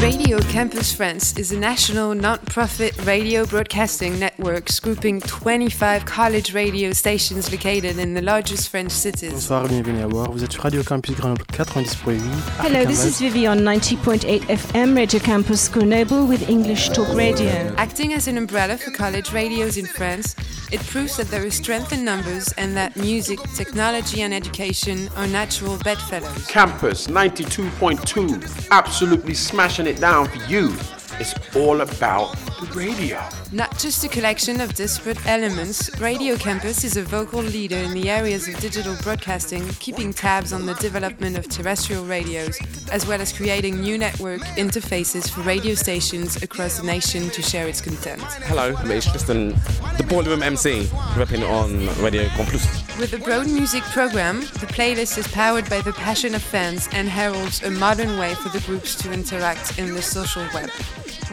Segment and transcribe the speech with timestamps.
[0.00, 7.50] Radio Campus France is a national non-profit radio broadcasting network grouping 25 college radio stations
[7.50, 9.32] located in the largest French cities.
[9.32, 10.30] Bonsoir, bienvenue à bord.
[10.30, 12.20] Vous êtes sur Radio Campus Grenoble 90.8.
[12.60, 17.74] Hello, this is Vivi on 90.8 FM Radio Campus Grenoble with English Talk Radio.
[17.76, 20.36] Acting as an umbrella for college radios in France,
[20.70, 25.26] it proves that there is strength in numbers and that music, technology, and education are
[25.26, 26.46] natural bedfellows.
[26.46, 30.97] Campus 92.2, absolutely smashing it down for you.
[31.20, 33.20] It's all about the radio.
[33.50, 38.08] Not just a collection of disparate elements, Radio Campus is a vocal leader in the
[38.08, 42.56] areas of digital broadcasting, keeping tabs on the development of terrestrial radios,
[42.92, 47.66] as well as creating new network interfaces for radio stations across the nation to share
[47.66, 48.22] its content.
[48.44, 49.48] Hello, it's Tristan,
[49.96, 50.82] the Boiler MC,
[51.16, 52.64] repping on Radio Campus.
[52.96, 57.08] With a broad music program, the playlist is powered by the passion of fans and
[57.08, 60.70] heralds a modern way for the groups to interact in the social web.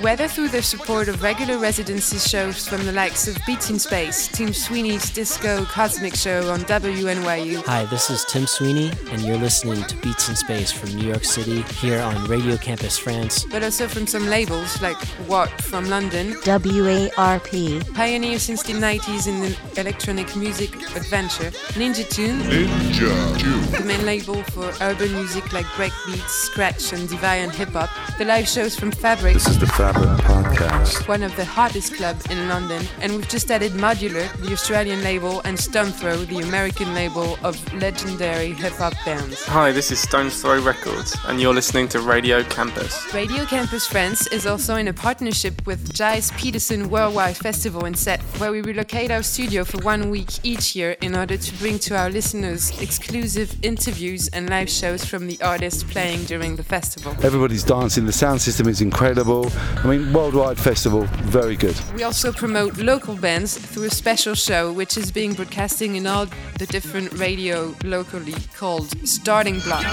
[0.02, 4.28] Whether through the support of regular residency shows from the likes of Beats in Space,
[4.28, 9.82] Tim Sweeney's Disco Cosmic Show on WNYU, Hi, this is Tim Sweeney, and you're listening
[9.84, 13.46] to Beats in Space from New York City here on Radio Campus France.
[13.46, 17.94] but also from some labels like What from London, WARP.
[17.96, 22.40] pioneer since the 90s in the electronic music adventure, Ninja Tune,
[23.72, 28.48] the main label for urban music like breakbeats, scratch, and Deviant hip hop, the live
[28.48, 29.34] shows from Fabric.
[29.36, 31.08] This is the Fabric Podcast.
[31.08, 35.42] one of the hottest clubs in London, and we've just added Modular, the Australian label,
[35.42, 39.46] and Stone Throw, the American label of legendary hip hop bands.
[39.46, 43.14] Hi, this is Stone's Throw Records, and you're listening to Radio Campus.
[43.14, 48.22] Radio Campus France is also in a partnership with Giles Peterson Worldwide Festival in Set,
[48.40, 51.96] where we relocate our studio for one week each year in order to bring to
[51.96, 57.16] our listeners exclusive interviews and live shows from the artists playing during the festival.
[57.22, 58.08] Everybody's dancing.
[58.08, 59.52] The sound system is incredible.
[59.84, 61.76] I mean, worldwide festival, very good.
[61.96, 66.28] We also promote local bands through a special show which is being broadcasting in all
[66.58, 69.86] the different radio locally called Starting Block.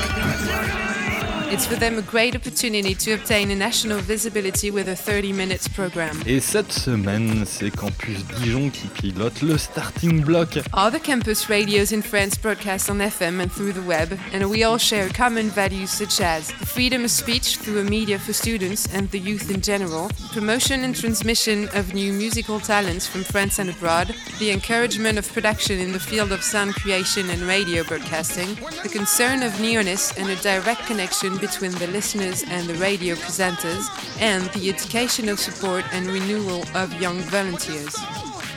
[1.53, 5.69] It's for them a great opportunity to obtain a national visibility with a 30 minutes
[5.69, 6.19] program.
[6.25, 10.57] Et cette semaine, c'est Campus Dijon qui pilote le starting block.
[10.73, 14.65] All the campus radios in France broadcast on FM and through the web, and we
[14.65, 18.89] all share common values such as the freedom of speech through a media for students
[18.95, 23.69] and the youth in general, promotion and transmission of new musical talents from France and
[23.69, 28.89] abroad, the encouragement of production in the field of sound creation and radio broadcasting, the
[28.91, 33.85] concern of nearness and a direct connection between the listeners and the radio presenters,
[34.19, 37.95] and the educational support and renewal of young volunteers.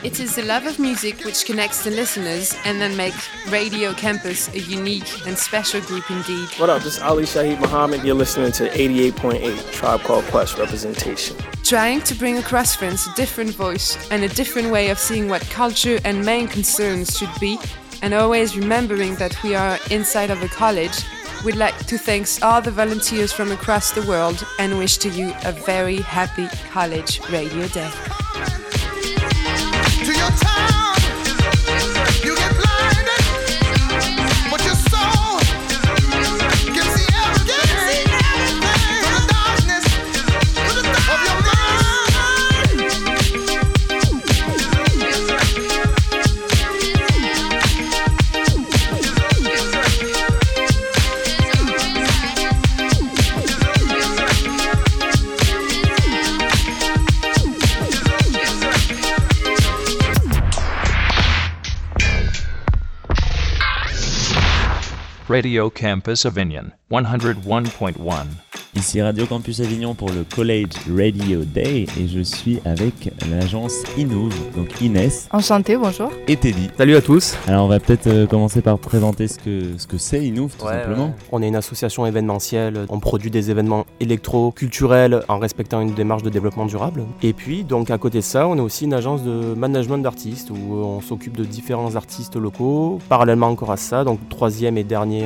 [0.03, 4.53] It is the love of music which connects the listeners and then makes Radio Campus
[4.53, 6.47] a unique and special group indeed.
[6.57, 6.84] What up?
[6.84, 8.03] This is Ali Shaheed Muhammad.
[8.03, 11.35] You're listening to 88.8 Tribe Called Quest representation.
[11.63, 15.41] Trying to bring across friends a different voice and a different way of seeing what
[15.50, 17.57] culture and main concerns should be,
[18.03, 21.03] and always remembering that we are inside of a college,
[21.45, 25.31] we'd like to thank all the volunteers from across the world and wish to you
[25.45, 27.91] a very happy College Radio Day.
[65.35, 68.44] Radio Campus Avignon 101.1.
[68.75, 74.33] Ici Radio Campus Avignon pour le College Radio Day et je suis avec l'agence Inouv,
[74.53, 76.11] donc Inès Enchanté, bonjour.
[76.27, 76.69] et Teddy.
[76.77, 77.35] Salut à tous.
[77.47, 80.67] Alors on va peut-être euh, commencer par présenter ce que ce que c'est Inouv tout
[80.67, 81.13] simplement.
[81.31, 82.85] On est une association événementielle.
[82.89, 87.05] On produit des événements électro-culturels en respectant une démarche de développement durable.
[87.23, 90.49] Et puis, donc à côté de ça, on est aussi une agence de management d'artistes
[90.51, 92.99] où on s'occupe de différents artistes locaux.
[93.07, 95.23] Parallèlement encore à ça, donc troisième et dernier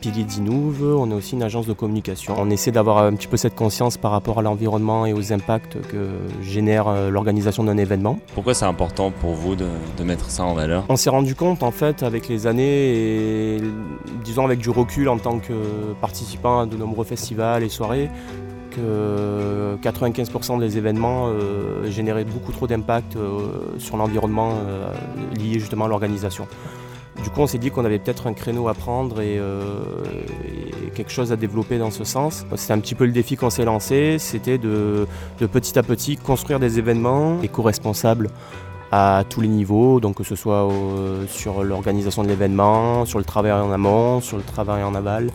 [0.00, 2.34] pilier d'Inouv, on est aussi une agence de communication.
[2.38, 5.80] On essaie d'avoir un petit peu cette conscience par rapport à l'environnement et aux impacts
[5.88, 6.10] que
[6.42, 8.20] génère euh, l'organisation d'un événement.
[8.34, 9.66] Pourquoi c'est important pour vous de,
[9.98, 10.84] de mettre ça en valeur?
[10.88, 13.60] On s'est rendu compte en fait avec les années et
[14.22, 15.52] disons avec du recul en tant que
[16.00, 18.08] participant à de nombreux festivals et soirées
[18.70, 24.92] que 95% des événements euh, généraient beaucoup trop d'impact euh, sur l'environnement euh,
[25.36, 26.46] lié justement à l'organisation.
[27.22, 29.60] Du coup, on s'est dit qu'on avait peut-être un créneau à prendre et, euh,
[30.86, 32.46] et quelque chose à développer dans ce sens.
[32.56, 35.06] C'est un petit peu le défi qu'on s'est lancé, c'était de,
[35.38, 38.30] de petit à petit construire des événements éco-responsables
[38.90, 43.24] à tous les niveaux, donc que ce soit au- sur l'organisation de l'événement, sur le
[43.24, 45.30] travail en amont, sur le travail en aval.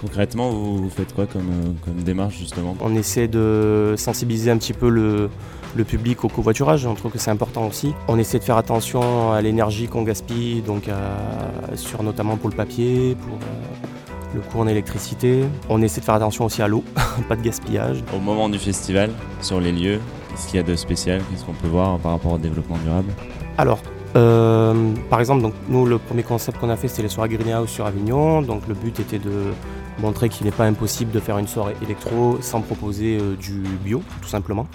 [0.00, 2.76] Concrètement, vous, faites quoi comme, euh, comme démarche justement?
[2.80, 5.28] On essaie de sensibiliser un petit peu le,
[5.74, 7.94] le public au covoiturage, on trouve que c'est important aussi.
[8.08, 12.56] On essaie de faire attention à l'énergie qu'on gaspille, donc à- sur notamment pour le
[12.56, 15.44] papier, pour euh, le cours en électricité.
[15.68, 16.84] On essaie de faire attention aussi à l'eau,
[17.28, 18.02] pas de gaspillage.
[18.16, 19.10] Au moment du festival,
[19.40, 20.00] sur les lieux,
[20.30, 21.20] qu'est-ce qu'il y a de spécial?
[21.30, 23.12] Qu'est-ce qu'on peut voir par rapport au développement durable?
[23.58, 23.80] Alors,
[24.16, 27.68] euh, par exemple, donc, nous, le premier concept qu'on a fait, c'était les soirées Greenhouse
[27.68, 28.42] sur Avignon.
[28.42, 29.52] Donc, le but était de
[30.00, 34.02] montrer qu'il n'est pas impossible de faire une soirée électro sans proposer euh, du bio,
[34.22, 34.66] tout simplement.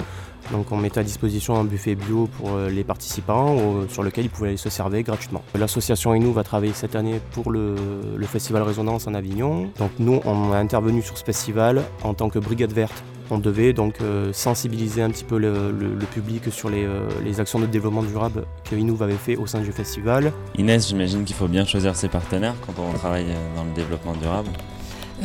[0.51, 3.57] Donc, on mettait à disposition un buffet bio pour euh, les participants
[3.89, 5.43] sur lequel ils pouvaient aller se servir gratuitement.
[5.55, 7.75] L'association Inou va travailler cette année pour le,
[8.15, 9.69] le festival Résonance en Avignon.
[9.77, 13.73] Donc, nous, on a intervenu sur ce festival en tant que brigade verte on devait
[13.73, 15.71] donc euh, sensibiliser un petit peu le,
[16.13, 19.59] public sur les, euh, les actions de développement durable que Inouv avait fait au sein
[19.59, 20.33] du festival.
[20.57, 24.49] Inès, j'imagine qu'il faut bien choisir ses partenaires quand on travaille dans le développement durable.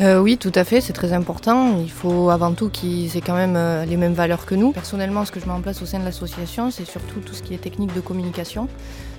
[0.00, 1.78] Euh, oui, tout à fait, c'est très important.
[1.78, 4.72] Il faut avant tout qu'ils aient quand même euh, les mêmes valeurs que nous.
[4.72, 7.42] Personnellement, ce que je mets en place au sein de l'association, c'est surtout tout ce
[7.42, 8.68] qui est technique de communication.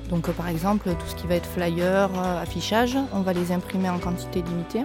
[0.09, 2.09] Donc, euh, par exemple, tout ce qui va être flyer,
[2.41, 4.83] affichage, on va les imprimer en quantité limitée.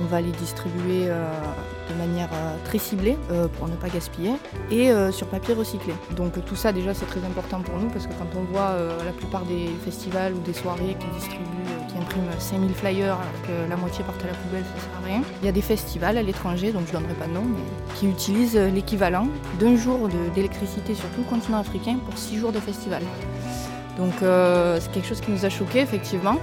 [0.00, 1.08] On va les distribuer
[1.88, 4.32] de manière euh, très ciblée euh, pour ne pas gaspiller
[4.70, 5.94] et euh, sur papier recyclé.
[6.16, 8.74] Donc tout ça déjà c'est très important pour nous parce que quand on voit
[9.04, 11.44] la plupart des festivals ou des soirées qui distribuent,
[11.88, 15.06] qui impriment 5000 flyers alors que la moitié partent à la poubelle, ça sert à
[15.06, 15.22] rien.
[15.42, 18.06] Il y a des festivals à l'étranger, donc je donnerai pas de nom, mais qui
[18.08, 19.28] utilisent l'équivalent
[19.60, 23.02] d'un jour d'électricité sur tout le continent africain pour 6 jours de festival.
[23.98, 26.36] Donc c'est quelque chose qui nous a choqué effectivement.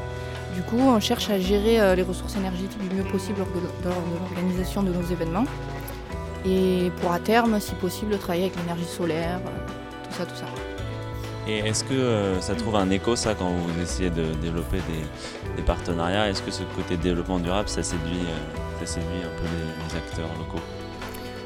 [0.55, 3.89] Du coup, on cherche à gérer euh, les ressources énergétiques du mieux possible lors de,
[4.19, 5.45] l'organisation de nos événements.
[6.45, 10.45] Et pour à terme, si possible, travailler avec l'énergie solaire, euh, tout ça, tout ça.
[11.47, 14.77] Et est-ce que euh, ça trouve un écho ça quand vous essayez de développer
[15.57, 16.29] des, partenariats?
[16.29, 18.25] Est-ce que ce côté développement durable, ça séduit,
[18.79, 20.63] ça séduit un peu les acteurs locaux?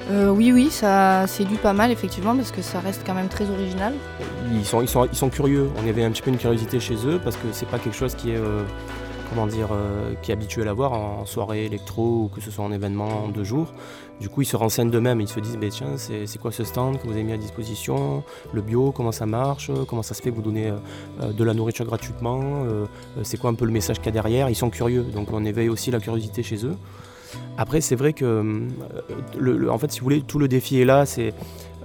[0.09, 3.49] Euh, oui, oui, ça séduit pas mal effectivement parce que ça reste quand même très
[3.49, 3.93] original.
[4.53, 7.67] Ils sont, curieux, on avait un petit peu une curiosité chez eux parce que c'est
[7.67, 8.63] pas quelque chose qui est, euh,
[9.29, 12.71] comment dire, euh, qui habituel à voir en soirée électro ou que ce soit en
[12.71, 13.73] événement de jour.
[14.21, 16.99] Du coup, ils se renseignent d'eux-mêmes, ils se disent, bah, tiens, c'est quoi ce stand
[16.99, 18.23] que vous avez mis à disposition?
[18.53, 19.69] Le bio, comment ça marche?
[19.87, 20.73] Comment ça se fait que vous donnez
[21.21, 22.65] de la nourriture gratuitement?
[23.21, 24.49] C'est quoi un peu le message qu'il y a derrière?
[24.49, 26.75] Ils sont curieux, donc on éveille aussi la curiosité chez eux.
[27.57, 31.05] Après, c'est vrai que, euh, en fait, si vous voulez, tout le défi est là,
[31.05, 31.33] c'est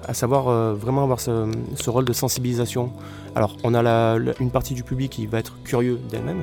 [0.06, 2.92] à savoir euh, vraiment avoir ce, rôle de sensibilisation.
[3.34, 6.42] Alors, on a une partie du public qui va être curieux d'elle-même,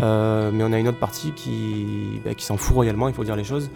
[0.00, 3.24] euh, mais on a une autre partie qui, bah, qui s'en fout royalement, il faut
[3.24, 3.70] dire les choses,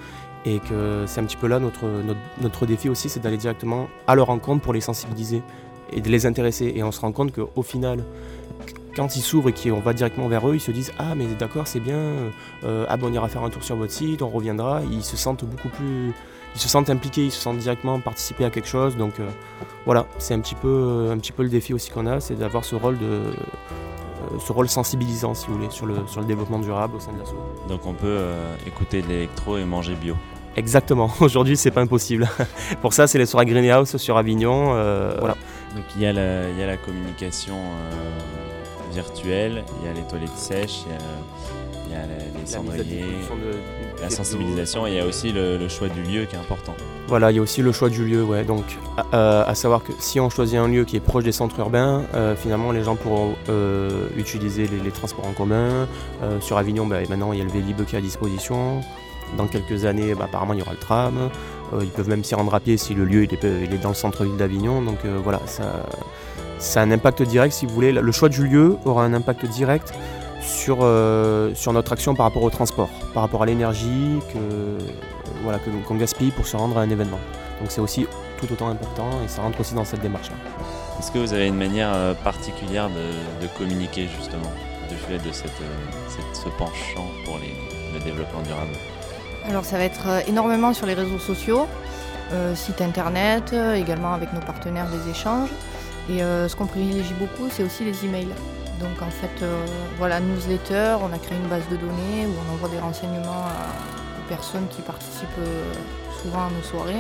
[0.44, 3.88] et que c'est un petit peu là notre, notre, notre défi aussi, c'est d'aller directement
[4.06, 5.42] à leur rencontre pour les sensibiliser
[5.92, 6.72] et de les intéresser.
[6.74, 8.04] Et on se rend compte qu'au final,
[8.94, 11.66] quand ils s'ouvrent et qu'on va directement vers eux, ils se disent Ah, mais d'accord,
[11.66, 11.98] c'est bien,
[12.64, 14.80] euh, ah, bon, on ira faire un tour sur votre site, on reviendra.
[14.90, 16.12] Ils se sentent beaucoup plus.
[16.54, 18.96] Ils se sentent impliqués, ils se sentent directement participer à quelque chose.
[18.96, 19.28] Donc euh,
[19.86, 22.64] voilà, c'est un, petit peu, un petit peu le défi aussi qu'on a, c'est d'avoir
[22.64, 23.04] ce rôle de.
[23.04, 23.32] euh,
[24.38, 27.18] ce rôle sensibilisant, si vous voulez, sur le, sur le développement durable au sein de
[27.18, 27.34] l'asso.
[27.68, 30.14] Donc on peut euh, écouter de l'électro et manger bio.
[30.56, 32.28] Exactement, aujourd'hui c'est pas impossible.
[32.80, 34.74] Pour ça, c'est les soirées Greenhouse sur Avignon.
[34.74, 35.34] euh, voilà.
[35.74, 38.43] Donc il y a la, il y a la communication euh,
[38.94, 40.98] virtuelle, il y a les toilettes sèches, il y a,
[41.86, 45.56] il y a la- les cendriers, de- la sensibilisation et il y a aussi le,
[45.58, 46.74] le choix du lieu qui est important.
[47.06, 48.44] Voilà, il y a aussi le choix du lieu, ouais.
[48.44, 48.64] Donc,
[48.96, 51.58] à, euh, à savoir que si on choisit un lieu qui est proche des centres
[51.58, 55.86] urbains, euh, finalement, les gens pourront euh, utiliser les, les transports en commun.
[56.22, 58.80] Euh, sur Avignon, bah, maintenant, il y a le Vélib qui est à disposition.
[59.36, 61.30] Dans quelques années, bah, apparemment, il y aura le tram.
[61.72, 63.78] Euh, ils peuvent même s'y rendre à pied si le lieu il est, il est
[63.82, 64.80] dans le centre-ville d'Avignon.
[64.82, 65.84] Donc, euh, voilà, ça,
[66.58, 67.92] ça a un impact direct, si vous voulez.
[67.92, 69.92] Le choix du lieu aura un impact direct
[70.40, 74.78] sur, euh, sur notre action par rapport au transport, par rapport à l'énergie que, euh,
[75.42, 77.18] voilà, que- qu'on gaspille pour se rendre à un événement.
[77.60, 78.06] Donc c'est aussi
[78.38, 80.36] tout autant important et ça rentre aussi dans cette démarche-là.
[80.98, 84.50] Est-ce que vous avez une manière euh, particulière de, de communiquer justement
[84.88, 87.54] du fait de cette, euh, cette- ce penchant pour les-
[87.98, 88.72] le développement durable?
[89.48, 91.66] Alors ça va être énormément sur les réseaux sociaux,
[92.32, 95.50] euh, site internet, également avec nos partenaires des échanges.
[96.10, 98.28] Et euh, ce qu'on privilégie beaucoup, c'est aussi les emails.
[98.80, 99.64] Donc en fait, euh,
[99.98, 103.70] voilà, newsletter, on a créé une base de données où on envoie des renseignements à-
[104.20, 105.72] aux personnes qui participent euh,
[106.22, 106.92] souvent à nos soirées.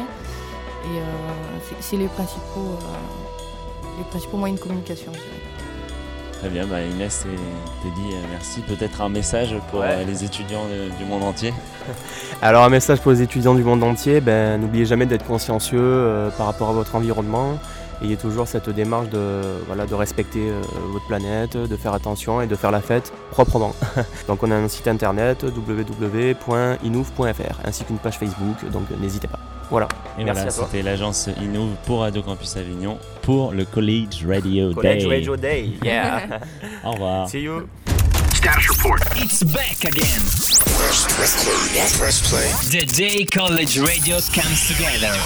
[0.86, 5.10] Et euh, c'est- les principaux, euh, les principaux moyens de communication.
[5.12, 5.40] je dirais.
[6.40, 8.60] Très bien, bah Inès et Teddy, merci.
[8.60, 10.04] Peut-être un message pour Ouais.
[10.04, 11.54] les étudiants de- du monde entier.
[12.42, 16.30] Alors un message pour les étudiants du monde entier, ben, n'oubliez jamais d'être consciencieux euh,
[16.30, 17.58] par rapport à votre environnement.
[18.02, 20.60] Ayez toujours cette démarche de, voilà, de respecter euh,
[20.92, 23.74] votre planète, de faire attention et de faire la fête proprement.
[24.28, 26.40] donc on a un site internet www.inouv.fr
[27.64, 29.38] ainsi qu'une page Facebook, donc n'hésitez pas.
[29.70, 34.74] Voilà, Et merci voilà, c'était l'agence Innov pour Radio Campus Avignon pour le College Radio
[34.74, 35.08] College Day.
[35.08, 36.40] Radio Day, yeah.
[36.84, 37.28] Au revoir.
[37.28, 37.66] See you.
[38.44, 39.00] Status report.
[39.16, 40.20] It's back again.
[42.68, 45.16] The day college radio comes together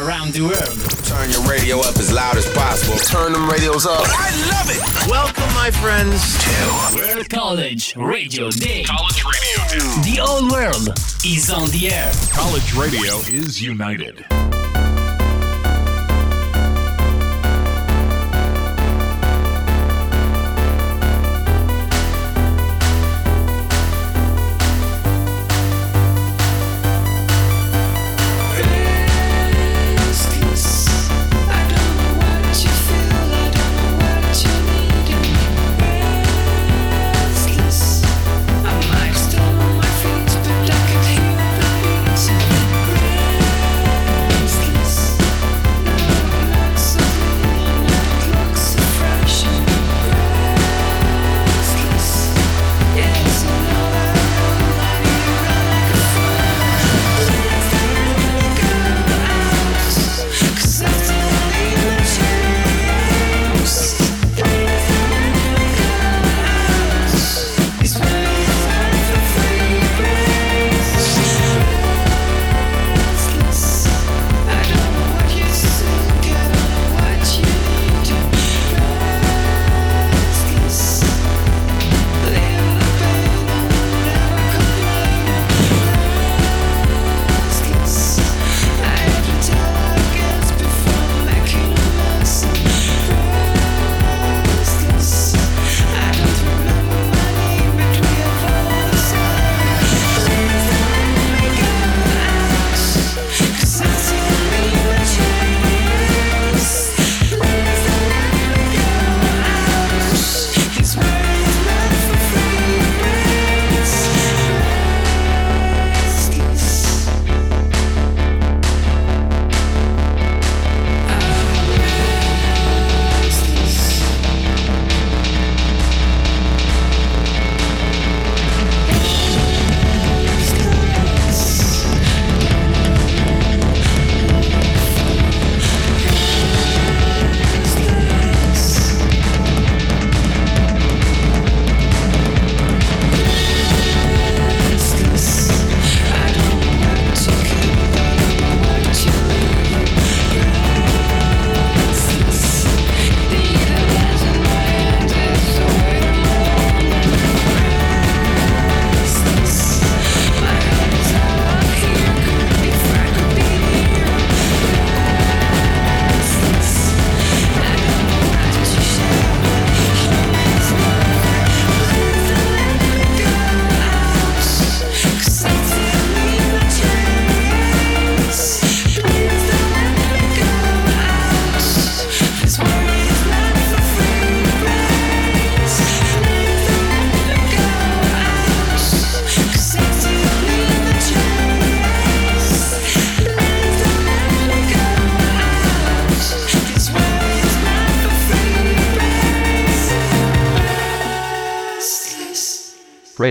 [0.00, 1.04] around the world.
[1.04, 2.96] Turn your radio up as loud as possible.
[2.96, 4.06] Turn them radios up.
[4.08, 5.10] I love it.
[5.10, 8.84] Welcome, my friends, to World College Radio Day.
[8.84, 10.14] College Radio Day.
[10.14, 10.88] The whole world
[11.22, 12.10] is on the air.
[12.32, 14.24] College radio is united.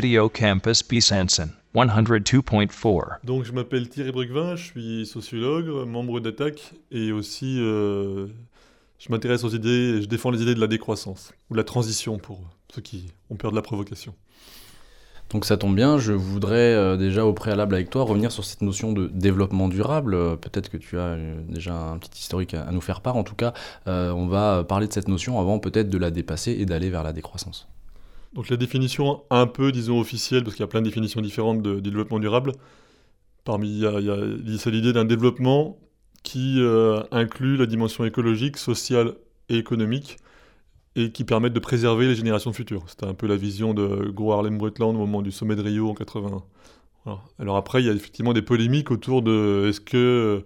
[0.03, 3.23] Radio Campus Besançon, 102.4.
[3.23, 8.27] Donc je m'appelle Thierry Brucvin, je suis sociologue, membre d'ATTAC et aussi euh,
[8.99, 12.17] je m'intéresse aux idées, je défends les idées de la décroissance ou de la transition
[12.17, 12.41] pour
[12.75, 14.13] ceux qui ont peur de la provocation.
[15.29, 18.61] Donc ça tombe bien, je voudrais euh, déjà au préalable avec toi revenir sur cette
[18.61, 20.15] notion de développement durable.
[20.15, 23.15] Euh, Peut-être que tu as euh, déjà un petit historique à, à nous faire part.
[23.15, 23.53] En tout cas,
[23.85, 27.13] on va parler de cette notion avant peut-être de la dépasser et d'aller vers la
[27.13, 27.69] décroissance.
[28.33, 31.61] Donc la définition un peu, disons, officielle, parce qu'il y a plein de définitions différentes
[31.61, 32.53] de, du développement durable,
[33.43, 33.99] parmi, y a,
[34.57, 35.77] c'est l'idée d'un développement
[36.23, 39.13] qui euh, inclut la dimension écologique, sociale
[39.49, 40.17] et économique,
[40.95, 42.83] et qui permettent de préserver les générations futures.
[42.87, 45.89] C'était un peu la vision de Gro Harlem Brundtland au moment du sommet de Rio
[45.89, 46.43] en 81.
[47.05, 47.21] Voilà.
[47.39, 50.43] Alors après, il y a effectivement des polémiques autour de est-ce que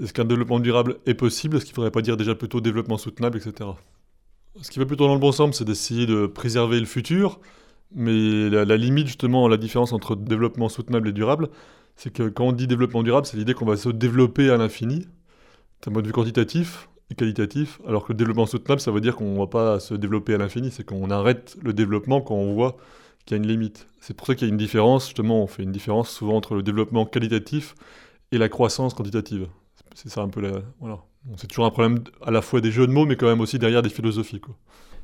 [0.00, 1.56] est-ce qu'un développement durable est possible?
[1.56, 3.70] Est-ce qu'il ne faudrait pas dire déjà plutôt développement soutenable, etc.
[4.60, 7.40] Ce qui va plutôt dans le bon sens, c'est d'essayer de préserver le futur,
[7.94, 11.48] mais la, limite, justement, la différence entre développement soutenable et durable,
[11.96, 15.06] c'est que quand on dit développement durable, c'est l'idée qu'on va se développer à l'infini,
[15.84, 19.16] d'un point de vue quantitatif et qualitatif, alors que le développement soutenable, ça veut dire
[19.16, 22.52] qu'on ne va pas se développer à l'infini, c'est qu'on arrête le développement quand on
[22.54, 22.76] voit
[23.24, 23.86] qu'il y a une limite.
[24.00, 26.54] C'est pour ça qu'il y a une différence, justement, on fait une différence souvent entre
[26.54, 27.74] le développement qualitatif
[28.32, 29.48] et la croissance quantitative.
[29.94, 30.62] C'est ça un peu la...
[30.80, 30.98] Voilà.
[31.36, 33.58] C'est toujours un problème à la fois des jeux de mots, mais quand même aussi
[33.58, 34.40] derrière des philosophies.
[34.40, 34.56] Quoi.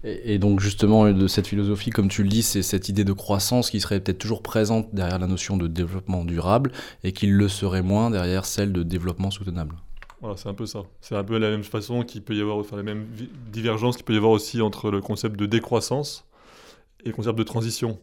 [0.04, 3.12] Et, et donc justement, de cette philosophie, comme tu le dis, c'est cette idée de
[3.12, 6.72] croissance qui serait peut-être toujours présente derrière la notion de développement durable
[7.04, 9.76] et qui le serait moins derrière celle de développement soutenable.
[10.20, 10.82] Voilà, c'est un peu ça.
[11.00, 13.06] C'est un peu la même façon qu'il peut y avoir, enfin, la même
[13.52, 16.26] divergence qu'il peut y avoir aussi entre le concept de décroissance
[17.04, 17.98] et le concept de transition.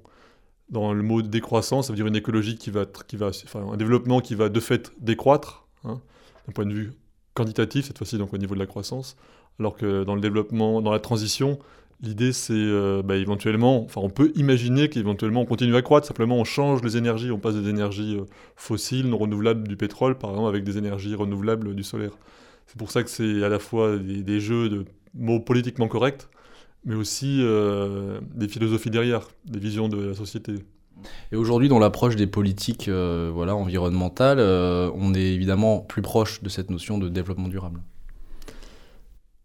[0.69, 3.77] Dans le mot décroissance, ça veut dire une écologie qui va, qui va enfin, un
[3.77, 6.01] développement qui va de fait décroître, hein,
[6.47, 6.93] d'un point de vue
[7.35, 9.15] quantitatif, cette fois-ci donc au niveau de la croissance,
[9.59, 11.59] alors que dans le développement, dans la transition,
[12.01, 16.37] l'idée c'est euh, bah, éventuellement, enfin on peut imaginer qu'éventuellement on continue à croître, simplement
[16.37, 18.25] on change les énergies, on passe des énergies euh,
[18.55, 22.17] fossiles, non renouvelables du pétrole par exemple avec des énergies renouvelables du solaire.
[22.67, 26.27] C'est pour ça que c'est à la fois des, jeux de mots politiquement corrects,
[26.83, 30.55] mais aussi euh, des philosophies derrière, des visions de la société.
[31.31, 36.41] Et aujourd'hui, dans l'approche des politiques euh, voilà, environnementales, euh, on est évidemment plus proche
[36.41, 37.81] de cette notion de développement durable.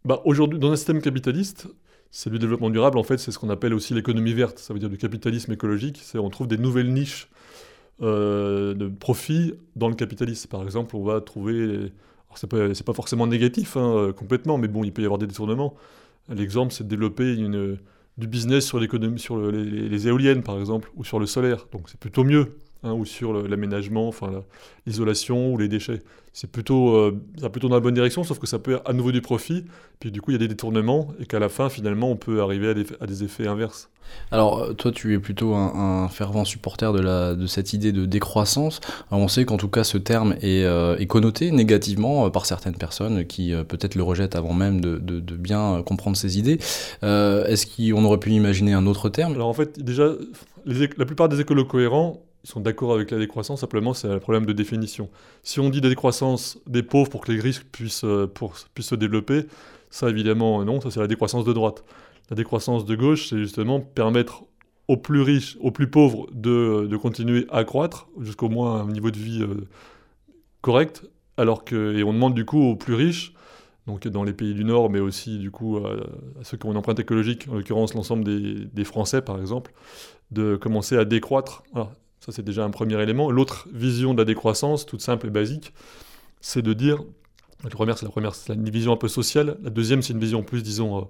[0.04, 1.68] Bah, aujourd'hui, dans un système capitaliste,
[2.10, 4.58] c'est le développement durable, en fait, c'est ce qu'on appelle aussi l'économie verte.
[4.58, 6.00] Ça veut dire du capitalisme écologique.
[6.02, 7.28] C'est on trouve des nouvelles niches
[8.02, 10.48] euh, de profit dans le capitalisme.
[10.48, 11.92] Par exemple, on va trouver.
[12.36, 15.74] C'est pas, pas forcément négatif hein, complètement, mais bon, il peut y avoir des détournements.
[16.28, 17.76] L'exemple, c'est de développer une,
[18.20, 21.66] du business sur l'économie, sur le- les, les éoliennes, par exemple, ou sur le solaire.
[21.72, 22.58] Donc, c'est plutôt mieux.
[22.82, 24.44] Hein, ou sur l'aménagement, enfin la-
[24.86, 26.00] l'isolation ou les déchets.
[26.32, 28.92] C'est plutôt, euh, ça va plutôt dans la bonne direction, sauf que ça peut à
[28.92, 29.64] nouveau du profit,
[29.98, 32.40] puis du coup il y a des détournements, et qu'à la fin finalement on peut
[32.40, 33.90] arriver à des, à des effets inverses.
[34.32, 37.92] Alors, euh, toi, tu es plutôt un, un fervent supporter de, la, de cette idée
[37.92, 38.80] de décroissance.
[39.08, 42.44] Alors, on sait qu'en tout cas, ce terme est, euh, est connoté négativement euh, par
[42.44, 46.58] certaines personnes qui peut-être le rejettent avant même de, de- de bien comprendre ces idées.
[47.02, 49.34] Est-ce qu'on aurait pu imaginer un autre terme?
[49.34, 50.10] Alors en fait, déjà,
[50.66, 54.46] les la plupart des écolos cohérents, sont d'accord avec la décroissance, simplement c'est un problème
[54.46, 55.10] de définition.
[55.42, 58.88] Si on dit la décroissance des pauvres pour que les riches puissent, euh, pour- puissent
[58.88, 59.46] se développer,
[59.90, 61.84] ça évidemment non, ça c'est la décroissance de droite.
[62.30, 64.44] La décroissance de gauche, c'est justement permettre
[64.88, 69.10] aux plus riches, aux plus pauvres de, de continuer à croître jusqu'au moins un niveau
[69.10, 69.68] de vie euh,
[70.60, 71.04] correct,
[71.36, 73.32] alors que, et on demande du coup aux plus riches,
[73.86, 75.96] donc dans les pays du Nord, mais aussi du coup à,
[76.42, 79.72] ceux qui ont une empreinte écologique, en l'occurrence l'ensemble des, Français par exemple,
[80.30, 81.62] de commencer à décroître.
[82.20, 83.30] Ça c'est déjà un premier élément.
[83.30, 85.72] L'autre vision de la décroissance, toute simple et basique,
[86.40, 87.02] c'est de dire,
[87.64, 90.20] la première c'est la première, c'est une vision un peu sociale, la deuxième c'est une
[90.20, 91.04] vision plus, disons, euh,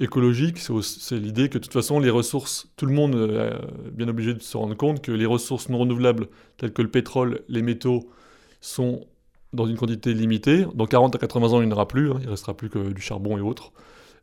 [0.00, 4.08] écologique, c'est l'idée que de toute façon les ressources, tout le monde euh, est bien
[4.08, 7.62] obligé de se rendre compte que les ressources non renouvelables telles que le pétrole, les
[7.62, 8.10] métaux,
[8.60, 9.06] sont
[9.54, 10.66] dans une quantité limitée.
[10.74, 12.92] Dans 40 à 80 ans, il n'y en aura plus, hein, il restera plus que
[12.92, 13.72] du charbon et autres.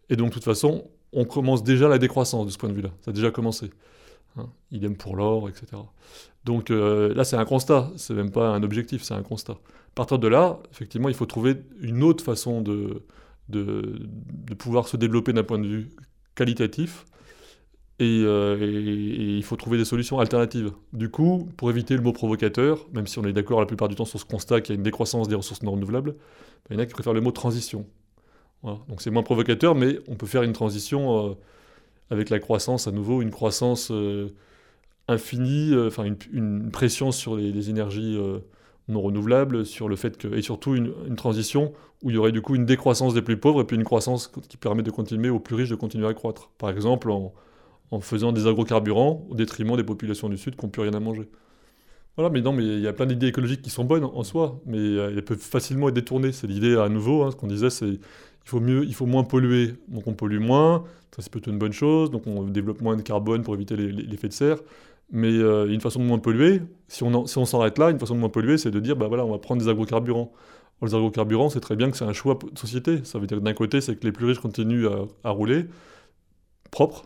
[0.09, 2.89] Et donc, de toute façon, on commence déjà la décroissance de ce point de vue-là.
[3.01, 3.69] Ça a déjà commencé.
[4.37, 4.49] Hein.
[4.71, 5.65] Idem pour l'or, etc.
[6.45, 7.91] Donc euh, là, c'est un constat.
[7.97, 9.53] C'est même pas un objectif, c'est un constat.
[9.53, 13.03] À partir de là, effectivement, il faut trouver une autre façon de,
[13.49, 14.07] de,
[14.57, 15.89] pouvoir se développer d'un point de vue
[16.35, 17.05] qualitatif.
[17.99, 20.71] Et, euh, et- il faut trouver des solutions alternatives.
[20.93, 23.95] Du coup, pour éviter le mot provocateur, même si on est d'accord la plupart du
[23.95, 26.17] temps sur ce constat qu'il y a une décroissance des ressources non renouvelables, ben,
[26.71, 27.85] il y en a qui préfèrent le mot transition.
[28.63, 31.33] Donc c'est moins provocateur, mais on peut faire une transition euh,
[32.11, 34.27] avec la croissance à nouveau, une croissance euh,
[35.07, 38.39] infinie, euh, enfin une, pression sur les, énergies euh,
[38.89, 42.41] non renouvelables, sur le fait que, et surtout une, transition où il y aurait du
[42.41, 45.39] coup une décroissance des plus pauvres et puis une croissance qui permet de continuer aux
[45.39, 46.49] plus riches de continuer à croître.
[46.57, 47.31] Par exemple en,
[48.01, 51.29] faisant des agrocarburants au détriment des populations du Sud qui n'ont plus rien à manger.
[52.17, 54.59] Voilà, mais non, mais il y a plein d'idées écologiques qui sont bonnes en soi,
[54.65, 56.33] mais elles peuvent facilement être détournées.
[56.33, 57.99] C'est l'idée à nouveau, hein, ce qu'on disait, c'est
[58.45, 60.83] il faut mieux, il faut moins polluer, donc on pollue moins,
[61.15, 64.27] ça c'est plutôt une bonne chose, donc on développe moins de carbone pour éviter l'effet
[64.27, 64.57] de serre.
[65.11, 67.99] Mais euh, une façon de moins polluer, si on en- si on s'arrête là, une
[67.99, 70.31] façon de moins polluer, c'est de dire, bah voilà, on va prendre des agrocarburants.
[70.81, 73.01] Alors, les agrocarburants, c'est très bien que c'est un choix de société.
[73.03, 75.65] Ça veut dire que d'un côté, c'est que les plus riches continuent à, à rouler
[76.71, 77.05] propre,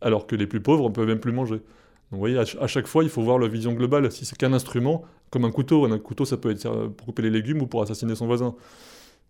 [0.00, 1.56] alors que les plus pauvres ne peuvent même plus manger.
[1.56, 1.64] Donc
[2.12, 4.10] vous voyez, à chaque fois, il faut voir la vision globale.
[4.10, 7.22] Si c'est qu'un instrument, comme un couteau, un couteau, ça peut être euh, pour couper
[7.22, 8.54] les légumes ou pour assassiner son voisin.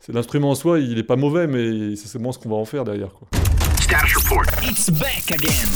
[0.01, 2.65] C'est l'instrument en soi, il n'est pas mauvais, mais c'est seulement ce qu'on va en
[2.65, 3.11] faire derrière.
[3.13, 3.29] Quoi.
[3.81, 4.47] Status report.
[4.63, 5.69] It's back again.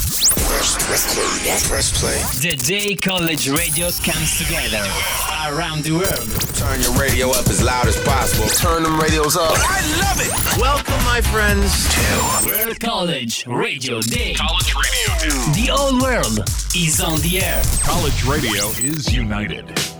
[2.41, 4.83] The day college radio comes together.
[5.49, 6.31] around the world.
[6.55, 8.49] Turn your radio up as loud as possible.
[8.49, 9.55] Turn them radios up.
[9.57, 10.61] I love it.
[10.61, 14.35] Welcome, my friends, to World College Radio Day.
[14.35, 15.63] College Radio Day.
[15.63, 16.39] The whole world
[16.77, 17.63] is on the air.
[17.83, 19.92] College radio is united.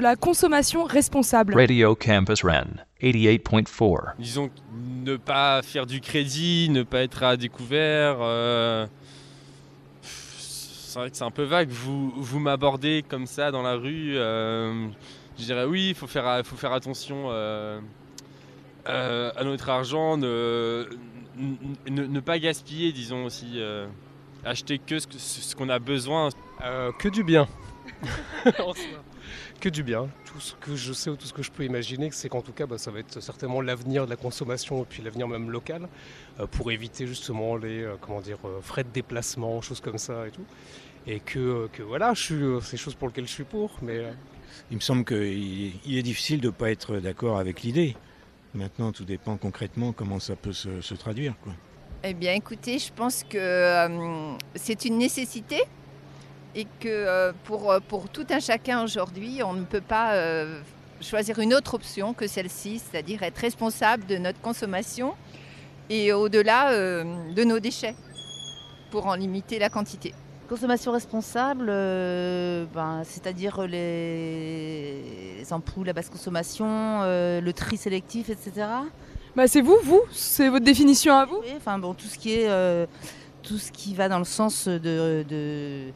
[0.00, 1.54] De la consommation responsable.
[1.54, 4.14] Radio Campus Rennes, 88.4.
[4.18, 4.50] Disons
[5.04, 8.16] ne pas faire du crédit, ne pas être à découvert.
[8.20, 8.86] euh,
[10.02, 11.68] C'est vrai que c'est un peu vague.
[11.68, 14.14] Vous, vous m'abordez comme ça dans la rue.
[14.16, 14.88] euh,
[15.38, 17.78] Je dirais oui, il faut faire, faut faire attention euh,
[18.88, 20.86] euh, à notre argent, ne,
[21.88, 23.52] ne, ne pas gaspiller, disons aussi.
[23.56, 23.86] euh,
[24.46, 26.30] acheter que ce, qu'on a besoin.
[26.64, 27.46] Euh, que du bien.
[29.60, 30.08] Que du bien.
[30.24, 32.52] Tout ce que je sais ou tout ce que je peux imaginer, c'est qu'en tout
[32.52, 35.86] cas, bah, ça va être certainement l'avenir de la consommation et puis l'avenir même local,
[36.38, 40.26] euh, pour éviter justement les euh, comment dire, euh, frais de déplacement, choses comme ça
[40.26, 40.46] et tout.
[41.06, 43.44] Et que, euh, que voilà, je suis, euh, c'est des choses pour lesquelles je suis
[43.44, 44.12] pour, mais euh,
[44.70, 47.96] Il me semble qu'il il est difficile de ne pas être d'accord avec l'idée.
[48.54, 51.34] Maintenant, tout dépend concrètement comment ça peut se, se traduire.
[51.44, 51.52] Quoi.
[52.02, 55.62] Eh bien, écoutez, je pense que euh, c'est une nécessité
[56.54, 60.60] et que euh, pour, pour tout un chacun aujourd'hui, on ne peut pas euh,
[61.00, 65.14] choisir une autre option que celle-ci, c'est-à-dire être responsable de notre consommation
[65.88, 67.94] et au-delà euh, de nos déchets
[68.90, 70.14] pour en limiter la quantité.
[70.48, 75.36] Consommation responsable, euh, ben, c'est-à-dire les...
[75.38, 78.66] les ampoules à basse consommation, euh, le tri sélectif, etc.
[79.36, 81.38] Bah c'est vous, vous C'est votre définition à vous?
[81.42, 82.86] Oui, enfin bon, tout ce qui est, euh,
[83.44, 85.92] tout ce qui va dans le sens de, de,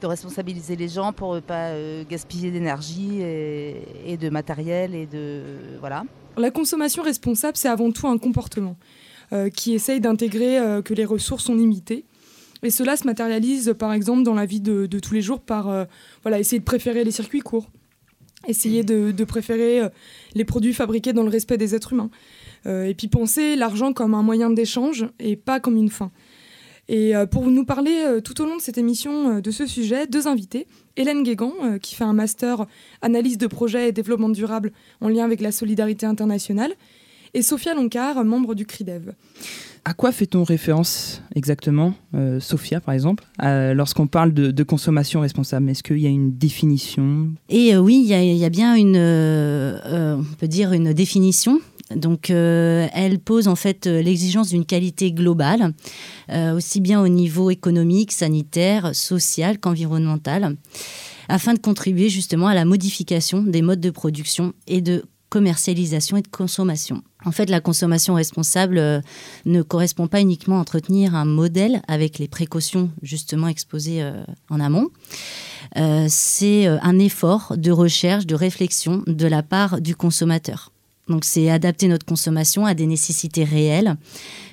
[0.00, 5.06] de responsabiliser les gens pour ne pas euh, gaspiller d'énergie et, et de matériel et
[5.06, 5.42] de
[5.80, 6.04] voilà.
[6.36, 8.76] La consommation responsable, c'est avant tout un comportement
[9.32, 12.04] euh, qui essaye d'intégrer euh, que les ressources sont limitées.
[12.62, 15.86] Et cela se matérialise par exemple dans la vie de, tous les jours par
[16.22, 17.70] voilà, essayer de préférer les circuits courts,
[18.48, 19.82] essayer de, de préférer
[20.34, 22.10] les produits fabriqués dans le respect des êtres humains.
[22.64, 26.10] Et puis penser l'argent comme un moyen d'échange et pas comme une fin.
[26.88, 29.66] Et euh, pour nous parler euh, tout au long de cette émission euh, de ce
[29.66, 30.66] sujet, deux invités.
[30.96, 32.66] Hélène Guégan, euh, qui fait un master
[33.02, 36.72] analyse de projet et développement durable en lien avec la solidarité internationale,
[37.34, 39.12] et Sophia Loncar, membre du CRIDEV.
[39.84, 45.20] À quoi fait-on référence exactement, euh, Sophia par exemple, euh, lorsqu'on parle de, de consommation
[45.20, 45.68] responsable?
[45.68, 47.28] Est-ce qu'il y a une définition?
[47.48, 50.92] Et euh, oui, il y, y a bien une, euh, euh, on peut dire une
[50.92, 51.60] définition.
[51.94, 55.72] Donc, euh, elle pose en fait euh, l'exigence d'une qualité globale,
[56.30, 60.56] euh, aussi bien au niveau économique, sanitaire, social qu'environnemental,
[61.28, 66.22] afin de contribuer justement à la modification des modes de production et de commercialisation et
[66.22, 67.02] de consommation.
[67.24, 69.02] En fait, la consommation responsable
[69.44, 74.08] ne correspond pas uniquement à entretenir un modèle avec les précautions justement exposées
[74.50, 74.88] en amont.
[76.08, 80.70] C'est un effort de recherche, de réflexion de la part du consommateur.
[81.08, 83.96] Donc c'est adapter notre consommation à des nécessités réelles,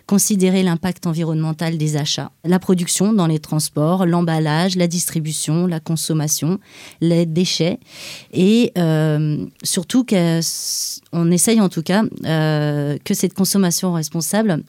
[0.06, 6.60] considérer l'impact environnemental des achats, la production dans les transports, l'emballage, la distribution, la consommation,
[7.02, 7.80] les déchets
[8.32, 14.64] et euh, surtout qu'on essaye en tout cas euh, que cette consommation responsable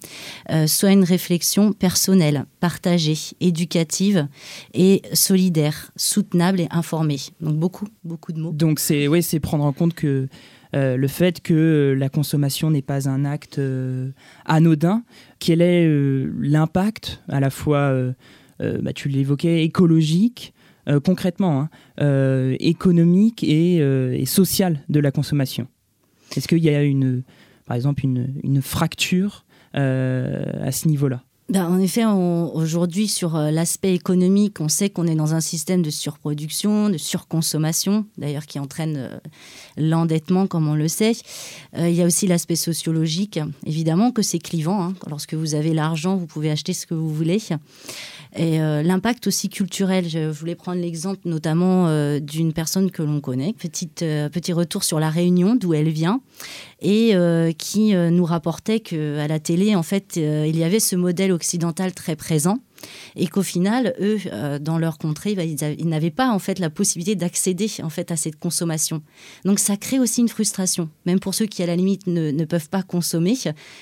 [0.50, 4.26] euh, soit une réflexion personnelle, partagée, éducative
[4.72, 7.20] et solidaire, soutenable et informée.
[7.40, 8.52] Donc beaucoup, beaucoup de mots.
[8.52, 10.28] Donc c'est ouais, prendre en compte que
[10.74, 14.10] euh, le fait que la consommation n'est pas un acte euh,
[14.44, 15.04] anodin,
[15.38, 17.94] quel est euh, l'impact à la fois,
[18.58, 20.54] bah, tu l'évoquais, écologique,
[21.04, 25.68] concrètement, hein, économique et, social de la consommation?
[26.36, 27.22] Est-ce qu'il y a une,
[27.66, 31.22] par exemple une, fracture à ce niveau-là?
[31.50, 35.82] Ben, en effet, aujourd'hui, sur euh, l'aspect économique, on sait qu'on est dans un système
[35.82, 39.18] de surproduction, de surconsommation, d'ailleurs qui entraîne euh,
[39.76, 41.12] l'endettement, comme on le sait.
[41.76, 44.82] Euh, il y a aussi l'aspect sociologique, évidemment que c'est clivant.
[44.82, 44.94] hein.
[45.06, 47.38] Lorsque vous avez l'argent, vous pouvez acheter ce que vous voulez.
[48.36, 53.52] Et l'impact aussi culturel, je voulais prendre l'exemple notamment d'une personne que l'on connaît.
[53.52, 56.20] Petite, petit retour sur la Réunion, d'où elle vient,
[56.84, 60.78] et euh, qui euh, nous rapportait qu'à la télé, en fait, euh, il y avait
[60.80, 62.58] ce modèle occidental très présent.
[63.16, 66.38] Et qu'au final, eux, euh, dans leur contrée, bah, ils, avaient- ils n'avaient pas en
[66.38, 69.02] fait la possibilité d'accéder en fait à cette consommation.
[69.46, 72.44] Donc ça crée aussi une frustration, même pour ceux qui à la limite ne, ne
[72.44, 73.34] peuvent pas consommer,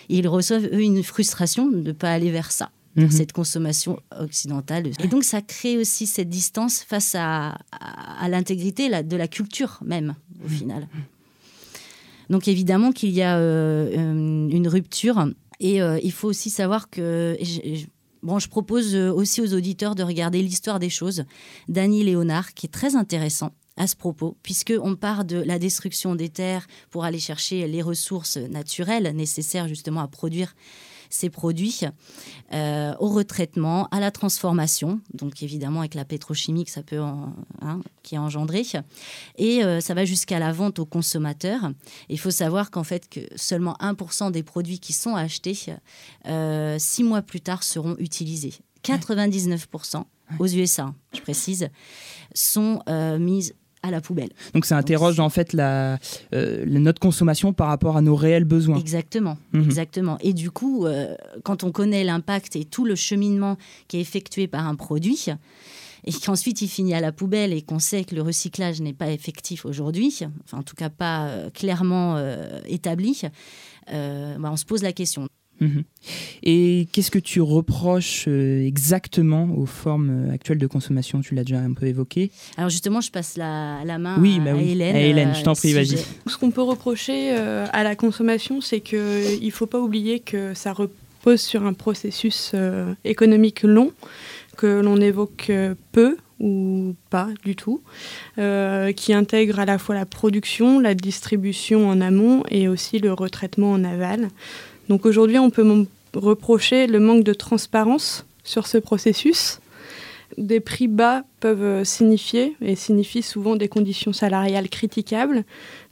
[0.09, 3.11] ils reçoivent eux une frustration de ne pas aller vers ça Mhm.
[3.11, 4.91] cette consommation occidentale.
[5.03, 9.79] Et donc, ça crée aussi cette distance face à, à, à l'intégrité de la culture
[9.85, 10.87] même, au final.
[12.33, 15.27] Donc, évidemment qu'il y a euh, une rupture.
[15.61, 17.37] Et euh, il faut aussi savoir que...
[18.23, 21.25] Bon, je propose euh, aussi aux auditeurs de regarder l'histoire des choses
[21.69, 26.31] d'Annie Léonard, qui est très intéressant à ce propos, puisqu'on part de la destruction des
[26.31, 30.55] terres pour aller chercher les ressources naturelles nécessaires justement à produire
[31.15, 31.81] ces produits,
[32.55, 37.35] euh, au retraitement, à la transformation, donc évidemment avec la pétrochimie que ça peut en-
[37.61, 38.65] hein, qui est engendrée,
[39.37, 41.71] et euh, ça va jusqu'à la vente aux consommateurs.
[42.09, 45.57] Il faut savoir qu'en fait que seulement 1% des produits qui sont achetés,
[46.27, 48.55] euh, six mois plus tard, seront utilisés.
[48.83, 50.05] 99%
[50.39, 51.69] aux USA, je précise,
[52.35, 52.83] sont
[53.19, 54.31] mises à la poubelle.
[54.55, 55.99] Donc ça interroge en fait la,
[56.35, 58.79] euh, notre consommation par rapport à nos réels besoins.
[58.79, 59.65] Exactement, Mhm.
[59.65, 60.19] exactement.
[60.21, 63.57] Et du coup, euh, quand on connaît l'impact et tout le cheminement
[63.89, 65.27] qui est effectué par un produit,
[66.05, 69.11] et qu'ensuite il finit à la poubelle et qu'on sait que le recyclage n'est pas
[69.11, 73.23] effectif aujourd'hui, enfin en tout cas pas euh, clairement euh, établi,
[73.89, 75.29] bah, on se pose la question.
[75.63, 75.85] Mhm.
[76.43, 81.21] Et qu'est-ce que tu reproches euh, exactement aux formes euh, actuelles de consommation?
[81.21, 82.31] Tu l'as déjà un peu évoqué.
[82.57, 84.71] Alors justement, je passe la, la main Oui, à, bah à oui.
[84.71, 84.97] Hélène.
[84.97, 85.99] À Hélène, euh, je t'en prie, vas-y.
[86.27, 88.99] Ce qu'on peut reprocher euh, à la consommation, c'est qu'il
[89.45, 92.53] ne faut pas oublier que ça repose sur un processus
[93.05, 93.93] économique long,
[94.57, 95.53] que l'on évoque
[95.93, 97.83] peu ou pas du tout,
[98.39, 103.13] euh, qui intègre à la fois la production, la distribution en amont et aussi le
[103.13, 104.29] retraitement en aval.
[104.89, 109.61] Donc aujourd'hui, on peut reprocher le manque de transparence sur ce processus.
[110.39, 115.45] Des prix bas peuvent signifier, et signifient souvent des conditions salariales critiquables,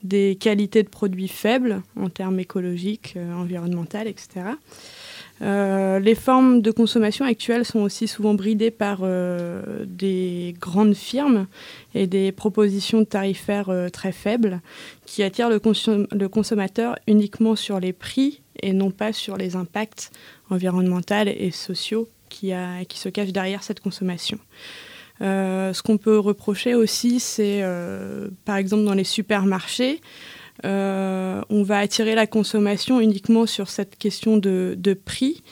[0.03, 4.46] des qualités de produits faibles en termes écologiques, euh, environnementaux, etc.
[5.42, 11.46] Euh, les formes de consommation actuelles sont aussi souvent bridées par euh, des grandes firmes
[11.94, 14.61] et des propositions tarifaires euh, très faibles
[15.07, 19.57] qui attirent le, consom- le consommateur uniquement sur les prix et non pas sur les
[19.57, 20.11] impacts
[20.50, 22.53] environnementaux et sociaux qui,
[22.94, 24.38] se cachent derrière cette consommation.
[25.20, 27.64] Ce qu'on peut reprocher aussi, c'est
[28.44, 30.00] par exemple dans les supermarchés,
[30.64, 35.42] euh, on va attirer la consommation uniquement sur cette question de, prix,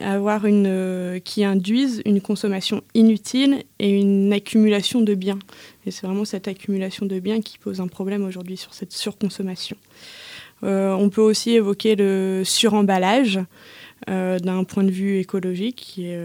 [0.00, 5.38] avoir une, euh, qui induisent une consommation inutile et une accumulation de biens.
[5.86, 9.76] Et c'est vraiment cette accumulation de biens qui pose un problème aujourd'hui sur cette surconsommation.
[10.64, 13.40] Euh, on peut aussi évoquer le suremballage
[14.06, 16.18] d'un point de vue écologique qui est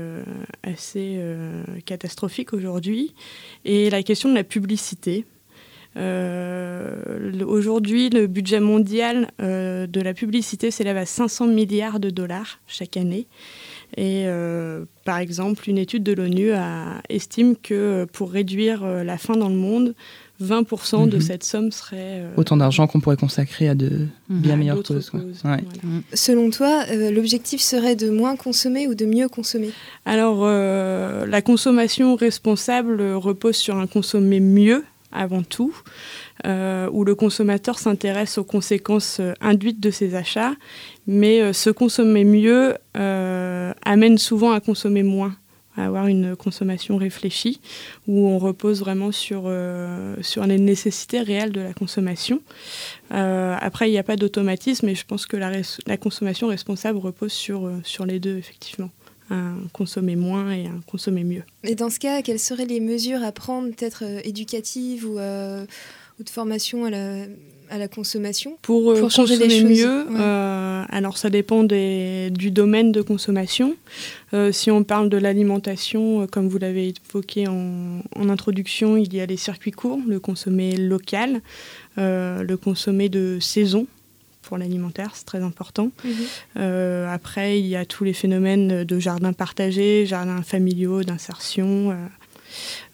[0.62, 1.20] assez
[1.86, 3.16] catastrophique aujourd'hui,
[3.66, 5.26] et la question de la publicité.
[5.98, 12.60] Euh, Aujourd'hui, le budget mondial euh, de la publicité s'élève à 500 milliards de dollars
[12.68, 13.28] chaque année.
[13.96, 19.18] Et euh, par exemple, une étude de l'ONU a- estime que pour réduire euh, la
[19.18, 19.94] faim dans le monde,
[20.42, 21.22] 20% de Mhm.
[21.22, 22.22] cette somme serait...
[22.24, 25.12] euh, Autant d'argent qu'on pourrait consacrer à de bien À meilleures causes.
[25.14, 25.64] Ouais.
[26.14, 29.70] Selon toi, euh, l'objectif serait de moins consommer ou de mieux consommer?
[30.06, 35.76] Alors, euh, la consommation responsable repose sur un consommer mieux avant tout,
[36.46, 40.54] euh, où le consommateur s'intéresse aux conséquences euh, induites de ses achats,
[41.08, 45.36] mais euh, se consommer mieux amène souvent à consommer moins
[45.76, 47.60] à avoir une consommation réfléchie,
[48.08, 49.52] où on repose vraiment sur,
[50.22, 52.42] sur les nécessités réelles de la consommation.
[53.10, 55.52] Après, il n'y a pas d'automatisme, et je pense que la,
[55.88, 58.92] la consommation responsable repose sur, sur les deux, effectivement.
[59.30, 61.44] Un consommer moins et un consommer mieux.
[61.64, 65.66] Et dans ce cas, quelles seraient les mesures à prendre, peut-être euh, éducatives ou, euh,
[66.20, 67.24] ou de formation à la,
[67.70, 70.86] à la consommation Pour, euh, changer les consommer choses mieux, Ouais.
[70.90, 73.76] alors ça dépend des- du domaine de consommation.
[74.52, 79.26] Si on parle de l'alimentation, comme vous l'avez évoqué en, en introduction, il y a
[79.26, 81.42] les circuits courts, le consommer local,
[81.98, 83.88] le consommer de saison
[84.44, 85.92] pour l'alimentaire, c'est très important.
[86.04, 86.12] Mhm.
[86.58, 91.92] Euh, après, il y a tous les phénomènes de jardins partagés, jardins familiaux, d'insertion.
[91.92, 91.96] euh.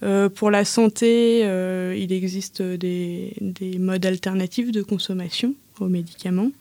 [0.04, 6.52] Euh, pour la santé, euh, il existe des, des modes alternatifs de consommation aux médicaments.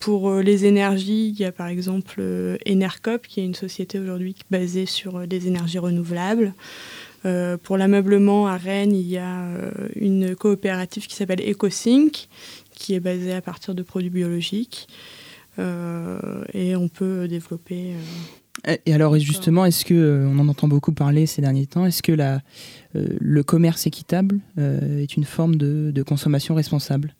[0.00, 2.22] Pour euh, les énergies, il y a par exemple
[2.68, 6.54] Enercop, qui est une société aujourd'hui basée sur des énergies renouvelables.
[7.62, 9.46] Pour l'ameublement à Rennes, il y a
[9.96, 12.28] une coopérative qui s'appelle EcoSync,
[12.84, 14.88] qui est basée à partir de produits biologiques.
[15.58, 17.94] Euh, et on peut développer.
[18.68, 21.86] euh, Et- alors justement, est-ce que euh, on en entend beaucoup parler ces derniers temps
[21.86, 22.40] Est-ce que la,
[22.96, 27.14] euh, le commerce équitable euh, est une forme de, de consommation responsable?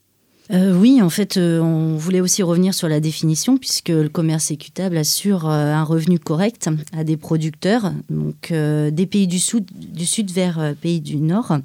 [0.52, 4.50] Euh, oui, en fait, euh, on voulait aussi revenir sur la définition, puisque le commerce
[4.50, 10.04] équitable assure euh, un revenu correct à des producteurs, donc des pays du sud, du
[10.04, 11.56] sud vers pays du nord,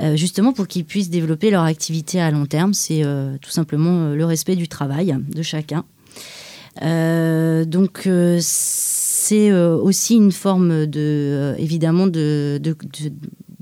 [0.00, 2.72] euh, justement pour qu'ils puissent développer leur activité à long terme.
[2.72, 3.02] C'est
[3.42, 5.84] tout simplement le respect du travail de chacun.
[7.66, 8.08] Donc
[8.40, 13.12] c'est aussi une forme de évidemment de, de- de-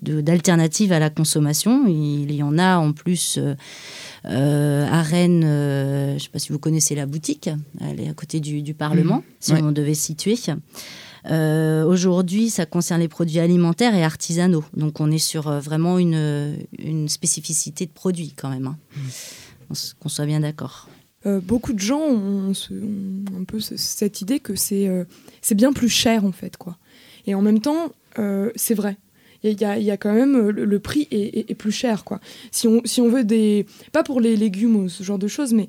[0.03, 1.87] de- d'alternative à la consommation.
[1.89, 3.41] Il y en a en plus
[4.29, 5.45] euh, à Rennes.
[5.45, 7.49] euh, je ne sais pas si vous connaissez la boutique.
[7.81, 9.23] Elle est à côté du, du Parlement, Mhm.
[9.41, 9.63] si Ouais.
[9.63, 10.37] on devait situer.
[11.31, 14.65] Euh, Aujourd'hui, ça concerne les produits alimentaires et artisanaux.
[14.77, 18.67] Donc, on est sur euh, vraiment une, une spécificité de produit quand même.
[18.69, 18.77] hein.
[19.73, 20.89] S- Qu'on soit bien d'accord.
[21.27, 25.05] Euh, beaucoup de gens ont, ce- ont un peu ce- cette idée que c'est euh,
[25.43, 26.77] c'est bien plus cher en fait quoi.
[27.27, 28.97] Et en même temps, euh, c'est vrai.
[29.53, 32.21] Il y, a- quand même euh, le, prix est, plus cher quoi.
[32.51, 35.53] Si on, si on veut des pas pour les légumes ou ce genre de choses,
[35.53, 35.69] mais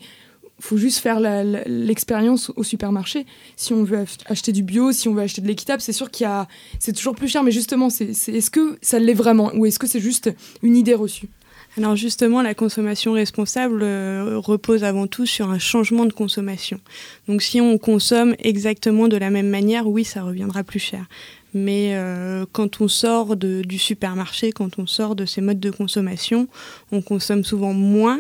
[0.60, 1.20] faut juste faire
[1.68, 3.26] l'expérience au supermarché.
[3.56, 6.10] Si on veut ach- acheter du bio, si on veut acheter de l'équitable, c'est sûr
[6.10, 6.48] qu'il y a
[6.80, 7.44] c'est toujours plus cher.
[7.44, 9.52] Mais justement, c'est- est-ce que ça l'est vraiment?
[9.56, 10.32] Ou est-ce que c'est juste
[10.64, 11.30] une idée reçue?
[11.76, 16.80] Alors justement, la consommation responsable euh, repose avant tout sur un changement de consommation.
[17.28, 21.06] Donc si on consomme exactement de la même manière, oui, ça reviendra plus cher.
[21.54, 25.72] Mais euh, quand on sort de- du supermarché, quand on sort de ces modes de
[25.72, 26.48] consommation,
[26.92, 28.20] on consomme souvent moins,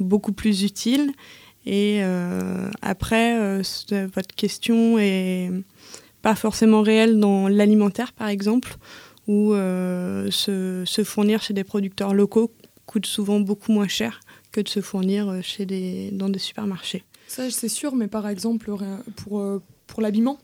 [0.00, 1.12] beaucoup plus utile.
[1.66, 3.62] Et euh, après, euh,
[4.14, 5.50] votre question est
[6.20, 8.76] pas forcément réelle dans l'alimentaire, par exemple,
[9.26, 12.50] où se, se fournir chez des producteurs locaux
[12.86, 14.20] coûte souvent beaucoup moins cher
[14.52, 17.02] que de se fournir chez des, dans des supermarchés.
[17.28, 18.70] Ça, c'est sûr, mais par exemple,
[19.16, 19.42] pour,
[19.86, 20.38] pour l'habillement,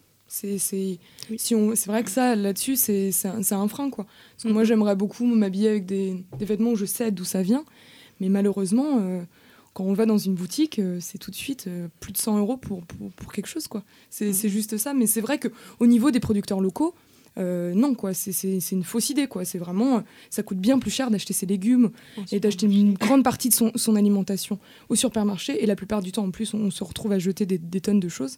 [0.58, 0.98] c'est
[1.36, 3.90] si on- vrai que ça, là-dessus, c'est un, un frein.
[3.90, 4.06] Quoi.
[4.36, 7.42] Parce que moi, j'aimerais beaucoup m'habiller avec des, des vêtements où je sais d'où ça
[7.42, 7.64] vient,
[8.20, 9.20] mais malheureusement, euh,
[9.74, 12.38] quand on va dans une boutique, euh, c'est tout de suite euh, plus de 100
[12.38, 13.66] euros pour, pour, pour quelque chose.
[13.66, 13.82] quoi.
[14.08, 16.94] C'est c'est juste ça, mais c'est vrai qu'au niveau des producteurs locaux,
[17.38, 18.32] euh, non, quoi, c'est-
[18.72, 19.44] une fausse idée, quoi.
[19.44, 21.90] C'est vraiment, ça coûte bien plus cher d'acheter ses légumes
[22.32, 25.62] et d'acheter une grande partie de son, son alimentation au supermarché.
[25.62, 27.80] Et la plupart du temps, en plus, on, on se retrouve à jeter des, des
[27.80, 28.36] tonnes de choses.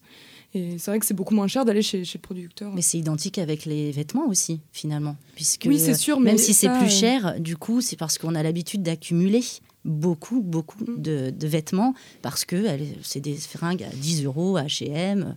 [0.55, 2.73] Et c'est vrai que c'est beaucoup moins cher d'aller chez, chez le producteur.
[2.75, 5.17] Mais c'est identique avec les vêtements aussi, finalement.
[5.35, 8.19] Puisque Oui, c'est sûr, même mais si c'est plus euh, cher, du coup, c'est parce
[8.19, 9.43] qu'on a l'habitude d'accumuler
[9.87, 11.01] beaucoup, beaucoup Mm.
[11.03, 12.57] de, de vêtements, parce que
[13.03, 15.35] c'est des fringues à 10 euros, H&M.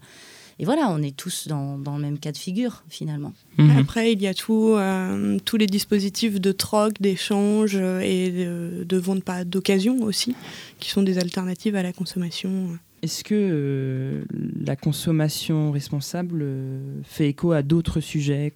[0.60, 3.34] Et voilà, on est tous dans, dans le même cas de figure finalement.
[3.58, 3.78] Mhm.
[3.78, 8.84] Après, il y a tout, euh, tous les dispositifs de troc, d'échange euh, et de,
[8.84, 10.36] de vente pas d'occasion aussi,
[10.80, 12.78] qui sont des alternatives à la consommation.
[13.02, 14.24] Est-ce que euh,
[14.66, 18.54] la consommation responsable euh, fait écho à d'autres sujets?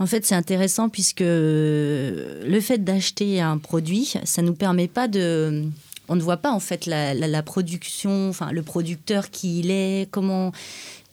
[0.00, 5.64] En fait, c'est intéressant puisque le fait d'acheter un produit, ça nous permet pas de
[6.10, 9.70] on ne voit pas en fait la, la- la production, enfin le producteur qui il
[9.70, 10.52] est, comment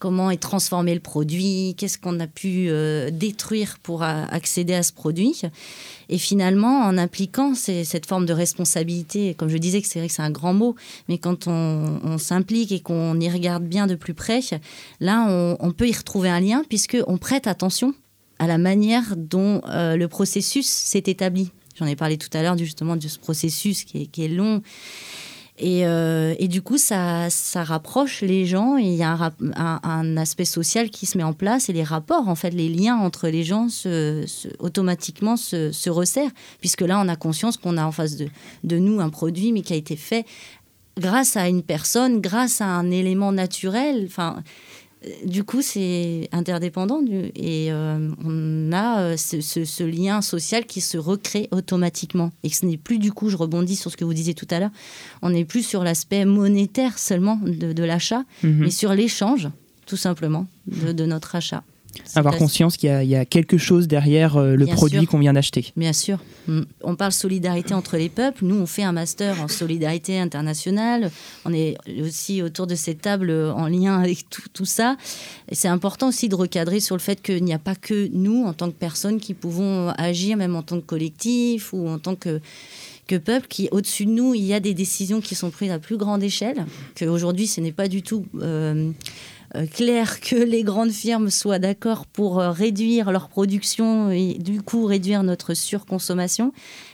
[0.06, 4.94] comment est transformé le produit, qu'est-ce qu'on a pu euh, détruire pour accéder à ce
[4.94, 5.42] produit.
[6.10, 10.14] Et finalement, en impliquant cette forme de responsabilité, comme je disais que c'est vrai que
[10.14, 10.76] c'est un grand mot,
[11.10, 14.42] mais quand on, s'implique et qu'on y regarde bien de plus près,
[15.00, 15.26] là,
[15.60, 17.96] on, peut y retrouver un lien puisque on prête attention
[18.38, 21.50] à la manière dont euh, le processus s'est établi.
[21.80, 24.62] J'en ai parlé tout à l'heure justement de ce processus qui est, qui est long.
[25.58, 30.46] Et, euh, et du coup, ça, rapproche les gens et il y a un, aspect
[30.46, 33.44] social qui se met en place et les rapports, en fait, les liens entre les
[33.44, 34.26] gens se,
[34.60, 38.28] automatiquement se, se resserrent, puisque là, on a conscience qu'on a en face de,
[38.66, 40.26] de nous un produit, mais qui a été fait
[40.98, 44.06] grâce à une personne, grâce à un élément naturel.
[44.08, 44.44] Enfin,
[45.26, 50.66] du coup, c'est interdépendant du- et euh, on a euh, ce, ce- ce lien social
[50.66, 52.32] qui se recrée automatiquement.
[52.44, 54.60] Et ce n'est plus du coup, je rebondis sur ce que vous disiez tout à
[54.60, 54.72] l'heure,
[55.22, 58.58] on n'est plus sur l'aspect monétaire seulement de, de l'achat, Mhm.
[58.62, 59.50] mais sur l'échange,
[59.86, 61.64] tout simplement, de, de notre achat.
[62.16, 65.06] Avoir conscience qu'il y, a- il y a quelque chose derrière euh, le Bien produit
[65.06, 65.72] qu'on vient d'acheter.
[65.76, 66.20] Bien sûr.
[66.48, 66.62] Mm.
[66.84, 68.46] On parle solidarité entre les peuples.
[68.46, 71.12] Nous, on fait un master en solidarité internationale.
[71.46, 74.98] On est aussi autour de cette table euh, en lien avec tout, tout ça.
[75.50, 78.44] Et c'est important aussi de recadrer sur le fait qu'il n'y a pas que nous,
[78.46, 82.16] en tant que personnes, qui pouvons agir, même en tant que collectif ou en tant
[82.16, 82.40] que
[83.08, 85.78] que peuple, qui au-dessus de nous, il y a des décisions qui sont prises à
[85.78, 86.66] plus grande échelle,
[86.98, 88.92] qu'aujourd'hui, ce n'est pas du tout euh, euh,
[89.74, 94.86] clair que les grandes firmes soient d'accord pour euh, réduire leur production et du coup
[94.86, 96.52] réduire notre surconsommation.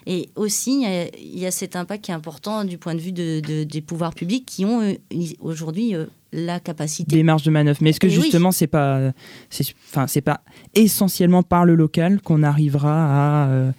[0.07, 0.83] Et aussi,
[1.19, 3.81] il y a- cet impact qui est important du point de vue de- de- des
[3.81, 4.93] pouvoirs publics qui ont euh,
[5.39, 7.15] aujourd'hui euh, la capacité.
[7.15, 7.79] Des marges de manœuvre.
[7.81, 8.21] Mais est-ce que Et oui.
[8.23, 9.11] justement, c'est pas,
[9.49, 10.41] c'est, enfin, c'est pas
[10.75, 13.71] essentiellement par le local qu'on arrivera à euh,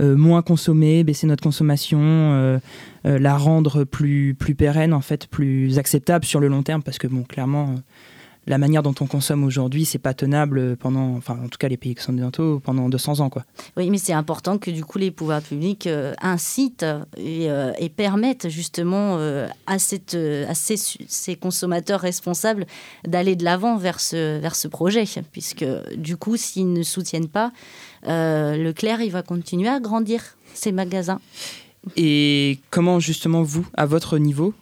[0.00, 2.58] euh, moins consommer, baisser notre consommation, euh,
[3.06, 6.82] euh, la rendre plus, plus pérenne, en fait, plus acceptable sur le long terme?
[6.82, 7.80] Parce que, bon, clairement, euh,
[8.46, 11.76] la manière dont on consomme aujourd'hui, c'est pas tenable pendant, enfin, en tout cas, les
[11.76, 13.44] pays occidentaux, pendant 200 ans, quoi.
[13.76, 16.86] Oui, mais c'est important que du coup les pouvoirs publics euh, incitent
[17.16, 22.66] et, euh, et permettent justement euh, à, cette, à ces, consommateurs responsables
[23.06, 25.04] d'aller de l'avant vers ce, vers ce projet.
[25.32, 25.64] Puisque
[25.96, 27.52] du coup, s'ils ne soutiennent pas,
[28.04, 31.20] Leclerc, il va continuer à grandir ses magasins.
[31.96, 34.54] Et comment justement vous, à votre niveau,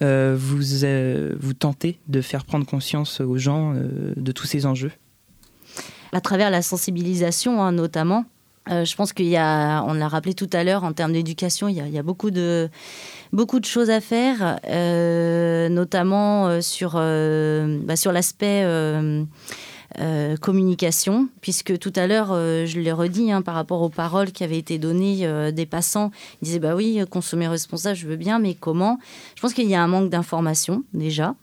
[0.00, 4.64] euh, vous, euh, vous tentez de faire prendre conscience aux gens euh, de tous ces
[4.64, 4.92] enjeux?
[6.12, 8.24] À travers la sensibilisation hein, notamment.
[8.70, 11.76] Je pense qu'il y a, on l'a rappelé tout à l'heure, en termes d'éducation, il
[11.76, 12.68] y a, beaucoup, de,
[13.32, 14.58] beaucoup de choses à faire,
[15.70, 18.66] notamment sur, bah, sur l'aspect
[19.98, 24.32] euh, communication, puisque tout à l'heure, euh, je l'ai redit hein, par rapport aux paroles
[24.32, 26.10] qui avaient été données euh, des passants,
[26.42, 28.98] ils disaient bah oui, consommer responsable, je veux bien, mais comment?
[29.34, 31.34] Je pense qu'il y a un manque d'information déjà.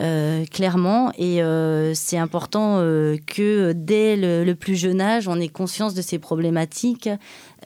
[0.00, 1.12] Euh, clairement.
[1.16, 5.94] Et euh, c'est important euh, que dès le, le plus jeune âge, on ait conscience
[5.94, 7.08] de ces problématiques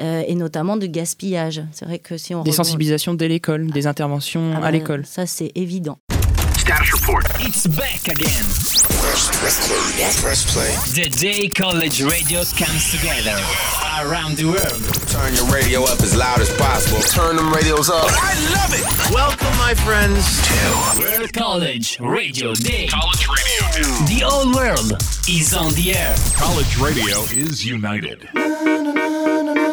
[0.00, 1.62] euh, et notamment de gaspillage.
[1.72, 5.06] C'est vrai que si on Des sensibilisations dès l'école, des interventions Ah à l'école.
[5.06, 5.98] Ça, c'est évident.
[6.58, 7.22] Status report.
[7.40, 9.03] It's back again.
[9.14, 13.36] The day college radio comes together
[14.02, 14.82] around the world.
[15.08, 17.00] Turn your radio up as loud as possible.
[17.00, 18.06] Turn them radios up.
[18.08, 19.14] I love it.
[19.14, 22.88] Welcome, my friends, to World College Radio Day.
[22.88, 24.16] College Radio Day.
[24.16, 26.16] The old world is on the air.
[26.34, 28.28] College radio is united.
[28.34, 29.63] I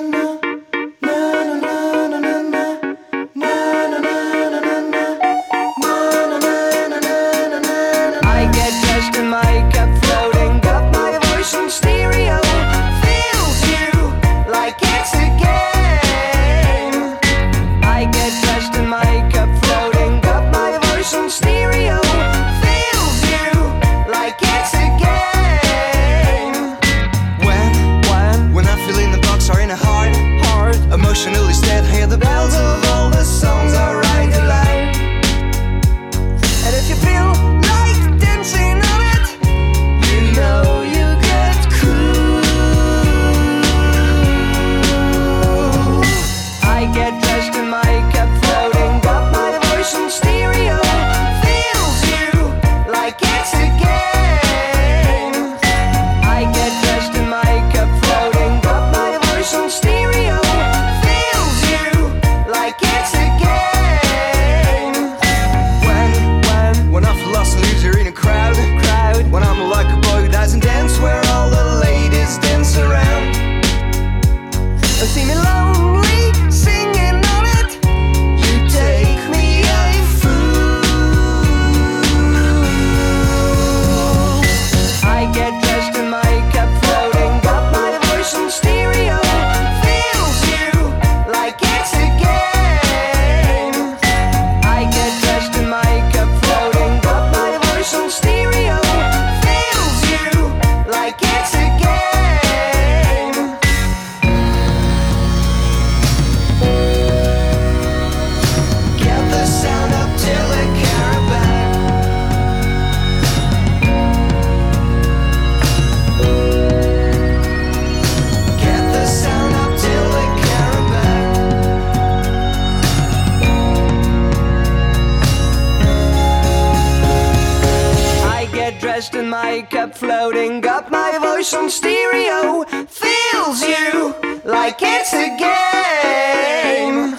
[128.81, 137.15] makeup floating up my voice on stereo feels you like it's a game.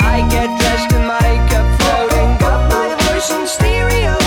[0.00, 4.17] I get dressed in makeup floating up my voice on stereo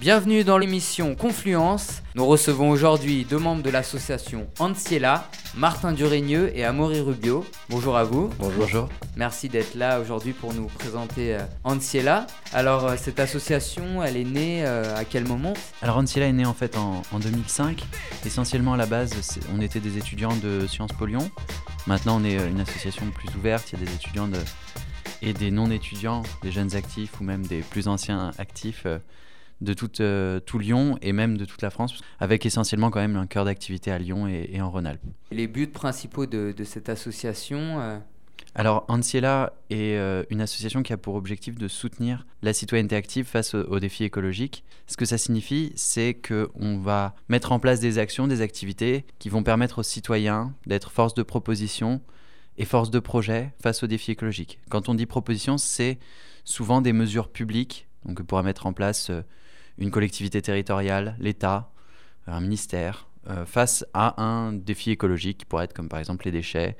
[0.00, 2.00] Bienvenue dans l'émission Confluence.
[2.14, 7.44] Nous recevons aujourd'hui deux membres de l'association Anciela, Martin Durégneux et Amaury Rubio.
[7.68, 8.30] Bonjour à vous.
[8.38, 8.88] Bonjour.
[9.16, 12.26] Merci d'être là aujourd'hui pour nous présenter euh, Anciela.
[12.54, 15.52] Alors euh, cette association, elle est née euh, à quel moment?
[15.82, 17.84] Alors Anciela est né en fait en, en 2005.
[18.24, 21.30] Essentiellement à la base, on était des étudiants de Sciences Po Lyon.
[21.86, 23.72] Maintenant, on est une association plus ouverte.
[23.72, 24.38] Il y a des étudiants de-
[25.22, 28.98] et des non-étudiants, des jeunes actifs ou même des plus anciens actifs euh,
[29.60, 33.16] de toute, euh, tout Lyon et même de toute la France, avec essentiellement quand même
[33.16, 35.02] un cœur d'activité à Lyon et, et en Rhône-Alpes.
[35.30, 37.98] Les buts principaux de, de cette association euh,
[38.54, 43.26] Alors, Anciela est euh, une association qui a pour objectif de soutenir la citoyenneté active
[43.26, 44.64] face aux, aux défis écologiques.
[44.86, 49.28] Ce que ça signifie, c'est qu'on va mettre en place des actions, des activités qui
[49.28, 52.00] vont permettre aux citoyens d'être force de proposition
[52.58, 54.58] et force de projet face aux défis écologiques.
[54.68, 55.98] Quand on dit proposition, c'est
[56.44, 59.22] souvent des mesures publiques, donc que pourra mettre en place euh,
[59.80, 61.72] une collectivité territoriale, l'État,
[62.26, 66.30] un ministère, euh, face à un défi écologique qui pourrait être comme par exemple les
[66.30, 66.76] déchets,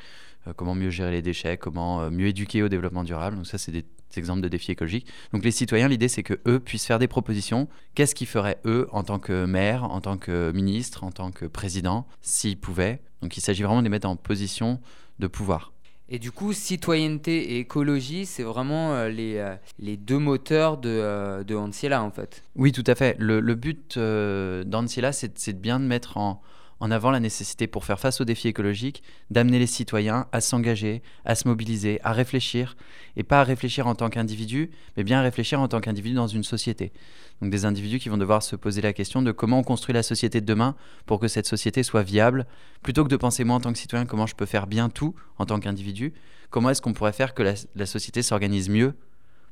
[0.47, 3.37] euh, comment mieux gérer les déchets, comment euh, mieux éduquer au développement durable.
[3.37, 3.85] Donc ça, c'est des
[4.17, 5.07] exemples de défis écologiques.
[5.33, 7.69] Donc les citoyens, l'idée, c'est que eux puissent faire des propositions.
[7.95, 11.47] Qu'est-ce qu'ils feraient eux en tant que maire, en tant que ministre, en tant que
[11.47, 13.03] président, s'ils pouvaient?
[13.23, 14.81] Donc il s'agit vraiment de les mettre en position
[15.19, 15.73] de pouvoir.
[16.13, 20.89] Et du coup, citoyenneté et écologie, c'est vraiment euh, les, euh, les deux moteurs de,
[20.89, 22.43] euh, de Anciela en fait.
[22.57, 23.15] Oui, tout à fait.
[23.21, 26.43] Le, le but euh, d'Anciela, c'est de bien mettre en,
[26.81, 31.03] en avant la nécessité pour faire face aux défis écologiques, d'amener les citoyens à s'engager,
[31.25, 32.77] à se mobiliser, à réfléchir,
[33.17, 36.27] et pas à réfléchir en tant qu'individu, mais bien à réfléchir en tant qu'individu dans
[36.27, 36.93] une société.
[37.41, 40.03] Donc des individus qui vont devoir se poser la question de comment on construit la
[40.03, 40.75] société de demain
[41.07, 42.47] pour que cette société soit viable,
[42.83, 45.15] plutôt que de penser moi en tant que citoyen comment je peux faire bien tout
[45.39, 46.13] en tant qu'individu,
[46.51, 48.95] comment est-ce qu'on pourrait faire que la, société s'organise mieux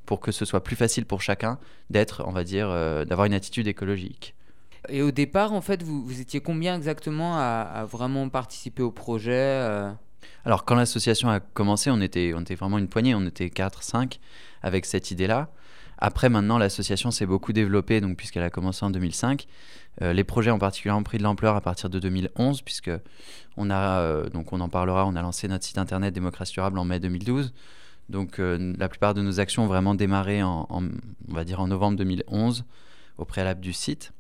[0.07, 1.59] pour que ce soit plus facile pour chacun
[1.91, 4.35] d'être, on va dire, euh, d'avoir une attitude écologique?
[4.89, 9.33] Et au départ, en fait, vous, vous étiez combien exactement à, vraiment participer au projet
[9.33, 9.91] euh
[10.45, 13.83] Alors, quand l'association a commencé, on était, on était vraiment une poignée, on était 4,
[13.83, 14.19] 5
[14.63, 15.51] avec cette idée-là.
[15.99, 19.47] Après, maintenant, l'association s'est beaucoup développée, donc, puisqu'elle a commencé en 2005.
[20.01, 22.91] Euh, les projets ont particulièrement pris de l'ampleur à partir de 2011, puisque
[23.57, 26.79] on a, euh, donc on en parlera, on a lancé notre site internet Démocratie Durable
[26.79, 27.53] en mai 2012.
[28.09, 31.61] Donc, euh, la plupart de nos actions ont vraiment démarré en, en, on va dire,
[31.61, 32.65] en novembre 2011,
[33.19, 34.13] au préalable du site.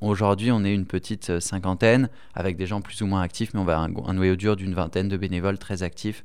[0.00, 3.60] Aujourd'hui, on est une petite euh, cinquantaine, avec des gens plus ou moins actifs, mais
[3.60, 6.24] on va un, un noyau dur d'une vingtaine de bénévoles très actifs,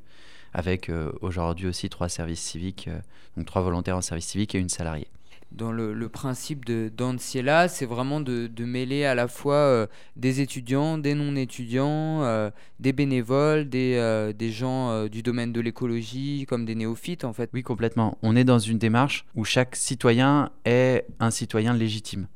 [0.54, 2.98] avec euh, aujourd'hui aussi trois services civiques, euh,
[3.36, 5.08] donc trois volontaires en service civique et une salariée.
[5.52, 9.86] Dans le, le principe de d'Anciela, c'est vraiment de, de mêler à la fois euh,
[10.16, 12.50] des étudiants, des non-étudiants,
[12.80, 17.50] des bénévoles, des, des gens du domaine de l'écologie, comme des néophytes en fait.
[17.52, 18.18] Oui, complètement.
[18.22, 22.26] On est dans une démarche où chaque citoyen est un citoyen légitime.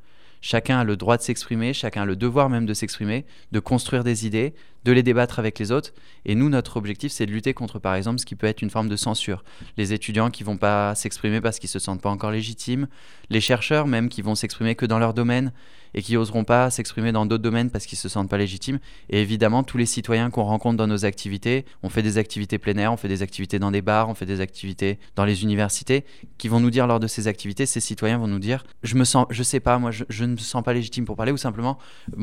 [0.41, 4.03] Chacun a le droit de s'exprimer, chacun a le devoir même de s'exprimer, de construire
[4.03, 5.93] des idées, de les débattre avec les autres.
[6.25, 8.69] Et nous, notre objectif, c'est de lutter contre, par exemple, ce qui peut être une
[8.69, 9.43] forme de censure.
[9.77, 12.87] Les étudiants qui vont pas s'exprimer parce qu'ils se sentent pas encore légitimes,
[13.29, 15.51] les chercheurs même qui vont s'exprimer que dans leur domaine
[15.93, 18.79] et qui oseront pas s'exprimer dans d'autres domaines parce qu'ils se sentent pas légitimes.
[19.09, 22.71] Et évidemment, tous les citoyens qu'on rencontre dans nos activités, on fait des activités plein
[22.91, 26.05] on fait des activités dans des bars, on fait des activités dans les universités,
[26.37, 29.03] qui vont nous dire lors de ces activités, ces citoyens vont nous dire, je me
[29.03, 31.77] sens, je sais pas, moi, je ne me sens pas légitime pour parler, ou simplement,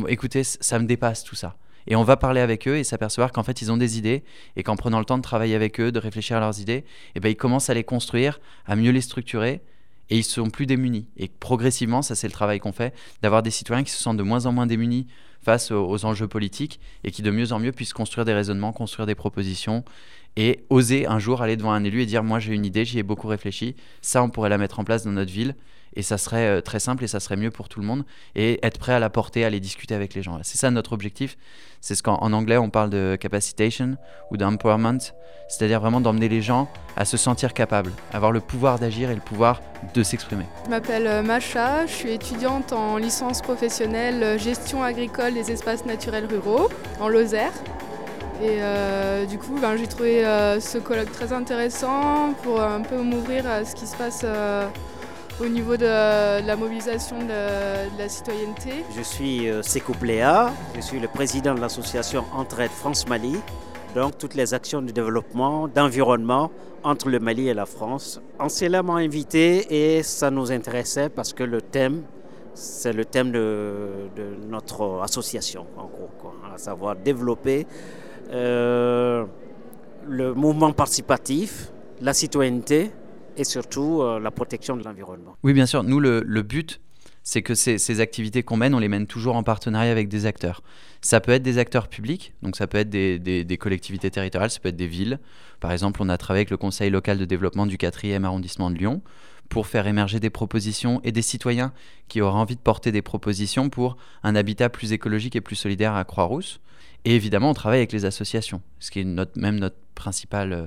[0.08, 1.56] écoutez, ça me dépasse tout ça.
[1.88, 4.22] Et on va parler avec eux et s'apercevoir qu'en fait, ils ont des idées
[4.56, 6.84] et qu'en prenant le temps de travailler avec eux, de réfléchir à leurs idées,
[7.14, 9.62] et ben, ils commencent à les construire, à mieux les structurer
[10.10, 11.06] et ils sont plus démunis.
[11.16, 14.22] Et progressivement, ça c'est le travail qu'on fait, d'avoir des citoyens qui se sentent de
[14.22, 15.06] moins en moins démunis
[15.42, 19.06] face aux, enjeux politiques et qui de mieux en mieux puissent construire des raisonnements, construire
[19.06, 19.84] des propositions
[20.36, 22.98] et oser un jour aller devant un élu et dire moi j'ai une idée, j'y
[22.98, 25.54] ai beaucoup réfléchi, ça on pourrait la mettre en place dans notre ville
[25.98, 28.04] Et ça serait euh, très simple et ça serait mieux pour tout le monde.
[28.36, 30.38] Et être prêt à la porter, à les discuter avec les gens.
[30.44, 31.36] C'est ça notre objectif.
[31.80, 33.96] C'est ce qu'en en anglais on parle de capacitation
[34.30, 35.00] ou d'empowerment.
[35.48, 39.20] C'est-à-dire vraiment d'emmener les gens à se sentir capables, avoir le pouvoir d'agir et le
[39.20, 39.60] pouvoir
[39.92, 40.44] de s'exprimer.
[40.66, 45.84] Je m'appelle euh, Macha, je suis étudiante en licence professionnelle euh, gestion agricole des espaces
[45.84, 46.68] naturels ruraux
[47.00, 47.52] en Lozère.
[48.40, 50.22] Et du coup, ben, j'ai trouvé
[50.60, 54.24] ce colloque très intéressant pour un peu m'ouvrir à ce qui se passe
[55.40, 58.84] au niveau de, de la mobilisation de, la citoyenneté.
[58.96, 63.36] Je suis euh, Sekou Pléa, je suis le président de l'association Entraide France-Mali.
[63.94, 66.50] Donc toutes les actions de développement, d'environnement
[66.82, 68.20] entre le Mali et la France.
[68.38, 72.02] Ancela m'a invité et ça nous intéressait parce que le thème,
[72.54, 77.66] c'est le thème de, de notre association, en gros, quoi, à savoir développer
[78.32, 79.24] euh,
[80.06, 82.90] le mouvement participatif, la citoyenneté
[83.38, 85.36] et surtout euh, la protection de l'environnement.
[85.42, 85.82] Oui, bien sûr.
[85.84, 86.80] Nous, le, but,
[87.22, 90.62] c'est que ces, activités qu'on mène, on les mène toujours en partenariat avec des acteurs.
[91.00, 94.68] Ça peut être des acteurs publics, donc ça peut être des, collectivités territoriales, ça peut
[94.68, 95.20] être des villes.
[95.60, 98.76] Par exemple, on a travaillé avec le Conseil local de développement du 4e arrondissement de
[98.76, 99.02] Lyon
[99.48, 101.72] pour faire émerger des propositions et des citoyens
[102.08, 105.94] qui auraient envie de porter des propositions pour un habitat plus écologique et plus solidaire
[105.94, 106.60] à Croix-Rousse.
[107.06, 110.66] Et évidemment, on travaille avec les associations, ce qui est même notre principale euh,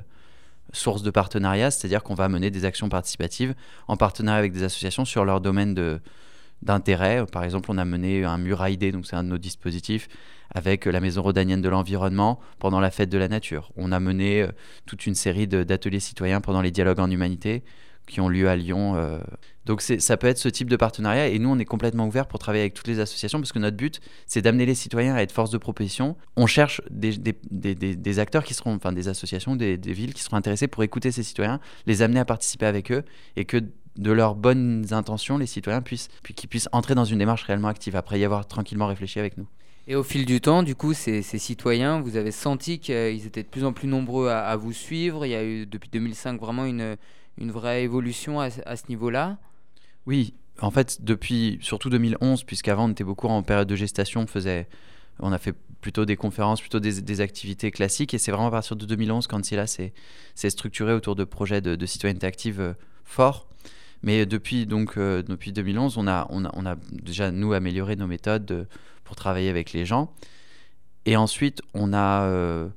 [0.72, 3.54] source de partenariat, c'est-à-dire qu'on va mener des actions participatives
[3.88, 6.00] en partenariat avec des associations sur leur domaine de,
[6.62, 7.26] d'intérêt.
[7.32, 10.08] Par exemple, on a mené un mur AID, donc c'est un de nos dispositifs,
[10.54, 13.72] avec la Maison Rodanienne de l'Environnement pendant la fête de la nature.
[13.76, 14.48] On a mené euh,
[14.86, 17.64] toute une série d'ateliers citoyens pendant les dialogues en humanité
[18.08, 18.96] qui ont lieu à Lyon.
[18.96, 19.20] euh.
[19.66, 22.40] Donc ça peut être ce type de partenariat et nous on est complètement ouvert pour
[22.40, 25.32] travailler avec toutes les associations parce que notre but c'est d'amener les citoyens à être
[25.32, 26.18] force de proposition.
[26.36, 30.82] On cherche des, acteurs qui seront, enfin des associations, des, villes qui seront intéressés pour
[30.82, 33.04] écouter ces citoyens, les amener à participer avec eux
[33.36, 33.58] et que
[33.98, 37.68] de leurs bonnes intentions les citoyens puissent, puis qu'ils puissent entrer dans une démarche réellement
[37.68, 39.46] active après y avoir tranquillement réfléchi avec nous.
[39.88, 43.48] Et au fil du temps, du coup, ces, citoyens, vous avez senti qu'ils étaient de
[43.48, 45.26] plus en plus nombreux à vous suivre?
[45.26, 46.96] Il y a eu depuis 2005 vraiment une,
[47.42, 49.38] une vraie évolution à, ce- niveau-là.
[50.06, 54.28] Oui, en fait, depuis surtout 2011, puisqu'avant on était beaucoup en période de gestation, on,
[54.28, 54.68] faisait,
[55.20, 58.76] on a fait plutôt des conférences, plutôt des, activités classiques, et c'est vraiment à partir
[58.76, 59.94] de 2011 quand c'est là, c'est
[60.36, 62.74] c'est structuré autour de projets de, citoyenneté active euh,
[63.04, 63.48] forts.
[64.04, 67.96] Mais depuis, donc, euh, depuis 2011, on a, on, a, on a déjà, nous, amélioré
[67.96, 68.68] nos méthodes de-
[69.04, 70.12] pour travailler avec les gens.
[71.06, 72.70] Et ensuite, on a euh,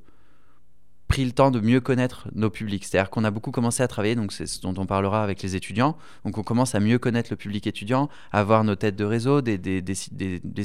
[1.15, 2.83] pris le temps de mieux connaître nos publics.
[2.83, 5.55] C'est-à-dire qu'on a beaucoup commencé à travailler, donc c'est ce dont on parlera avec les
[5.55, 5.95] étudiants.
[6.25, 9.39] Donc on commence à mieux connaître le public étudiant, à avoir nos têtes de réseau,
[9.39, 9.55] des,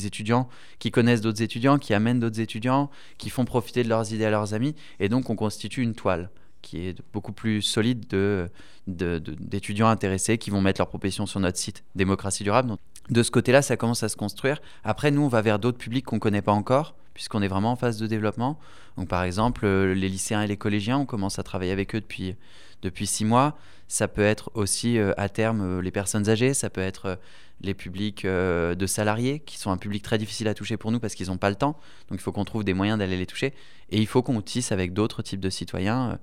[0.06, 0.48] étudiants
[0.80, 4.30] qui connaissent d'autres étudiants, qui amènent d'autres étudiants, qui font profiter de leurs idées à
[4.30, 4.74] leurs amis.
[4.98, 6.30] Et donc on constitue une toile
[6.62, 8.48] qui est beaucoup plus solide de,
[8.88, 12.70] de- d'étudiants intéressés qui vont mettre leurs propositions sur notre site Démocratie Durable.
[12.70, 14.60] Donc, de ce côté-là, ça commence à se construire.
[14.82, 17.72] Après, nous, on va vers d'autres publics qu'on ne connaît pas encore, puisqu'on est vraiment
[17.72, 18.58] en phase de développement.
[18.96, 22.00] Donc, par exemple, euh, les lycéens et les collégiens, on commence à travailler avec eux
[22.00, 22.34] depuis,
[22.82, 23.56] depuis six mois.
[23.88, 27.18] Ça peut être aussi, euh, à terme, euh, les personnes âgées, ça peut être
[27.62, 31.14] les publics de salariés, qui sont un public très difficile à toucher pour nous parce
[31.14, 31.78] qu'ils n'ont pas le temps.
[32.08, 33.52] Donc, il faut qu'on trouve des moyens d'aller les toucher.
[33.90, 36.18] Et il faut qu'on tisse avec d'autres types de citoyens,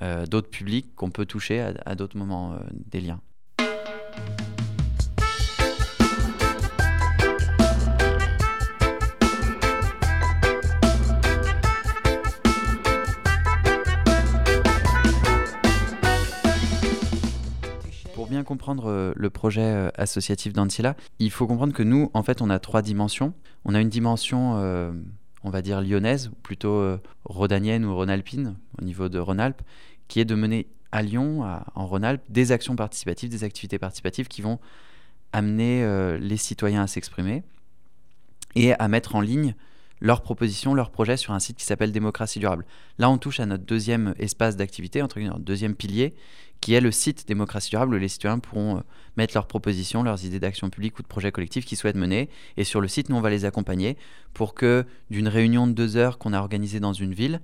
[0.00, 3.20] d'autres publics qu'on peut toucher à, d'autres moments des liens.
[18.50, 22.50] Comprendre euh, le projet euh, associatif d'Ancilla, il faut comprendre que nous, en fait, on
[22.50, 23.32] a trois dimensions.
[23.64, 24.90] On a une dimension, euh,
[25.44, 29.62] on va dire lyonnaise, plutôt euh, rhodanienne ou rhône-alpine, au niveau de Rhône-Alpes,
[30.08, 31.44] qui est de mener à Lyon,
[31.76, 34.58] en Rhône-Alpes, des actions participatives, des activités participatives qui vont
[35.32, 35.86] amener
[36.18, 37.44] les citoyens à s'exprimer
[38.56, 39.54] et à mettre en ligne
[40.00, 42.66] leurs propositions, leurs projets sur un site qui s'appelle Démocratie Durable.
[42.98, 46.16] Là, on touche à notre deuxième espace d'activité, entre guillemets, deuxième pilier,
[46.60, 48.80] qui est le site Démocratie Durable, où les citoyens pourront euh,
[49.16, 52.28] mettre leurs propositions, leurs idées d'action publique ou de projets collectifs qu'ils souhaitent mener.
[52.56, 53.96] Et sur le site, nous, on va les accompagner
[54.34, 57.40] pour que d'une réunion de deux heures qu'on a organisée dans une ville,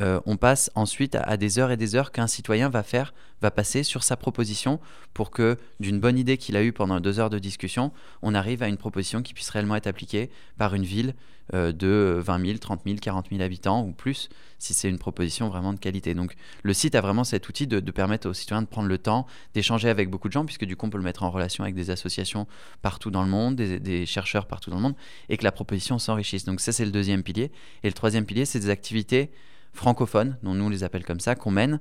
[0.00, 3.50] euh, on passe ensuite à, des heures et des heures qu'un citoyen va faire, va
[3.50, 4.80] passer sur sa proposition
[5.14, 7.92] pour que d'une bonne idée qu'il a eue pendant deux heures de discussion,
[8.22, 11.14] on arrive à une proposition qui puisse réellement être appliquée par une ville
[11.52, 14.28] euh, de 20 000, 30 000, 40 000 habitants ou plus,
[14.58, 16.14] si c'est une proposition vraiment de qualité.
[16.14, 18.98] Donc le site a vraiment cet outil de, de permettre aux citoyens de prendre le
[18.98, 21.64] temps d'échanger avec beaucoup de gens, puisque du coup on peut le mettre en relation
[21.64, 22.46] avec des associations
[22.82, 24.96] partout dans le monde, des, des chercheurs partout dans le monde,
[25.28, 26.44] et que la proposition s'enrichisse.
[26.44, 27.50] Donc ça c'est le deuxième pilier.
[27.82, 29.30] Et le troisième pilier, c'est des activités
[29.72, 31.80] francophones, dont nous les appelle comme ça, qu'on mène.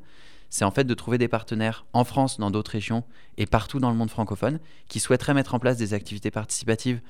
[0.49, 3.03] c'est en fait de trouver des partenaires en France, dans d'autres régions
[3.37, 7.01] et partout dans le monde francophone qui souhaiteraient mettre en place des activités participatives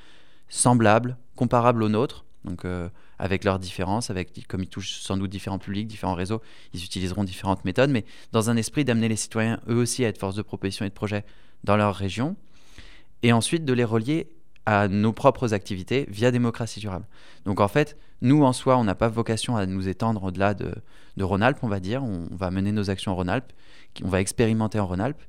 [0.50, 5.30] semblables, comparables aux nôtres, donc euh, avec leurs différences, avec, comme ils touchent sans doute
[5.30, 6.42] différents publics, différents réseaux,
[6.74, 10.18] ils utiliseront différentes méthodes, mais dans un esprit d'amener les citoyens eux aussi à être
[10.18, 11.26] force de proposition et de projet
[11.64, 12.36] dans leur région,
[13.22, 14.28] et ensuite de les relier
[14.70, 17.06] à nos propres activités via démocratie durable.
[17.46, 20.72] Donc en fait, nous en soi, on n'a pas vocation à nous étendre au-delà de,
[21.18, 22.04] de Rhône-Alpes, on va dire.
[22.04, 23.52] On, va mener nos actions en Rhône-Alpes,
[24.04, 25.24] on va expérimenter en Rhône-Alpes.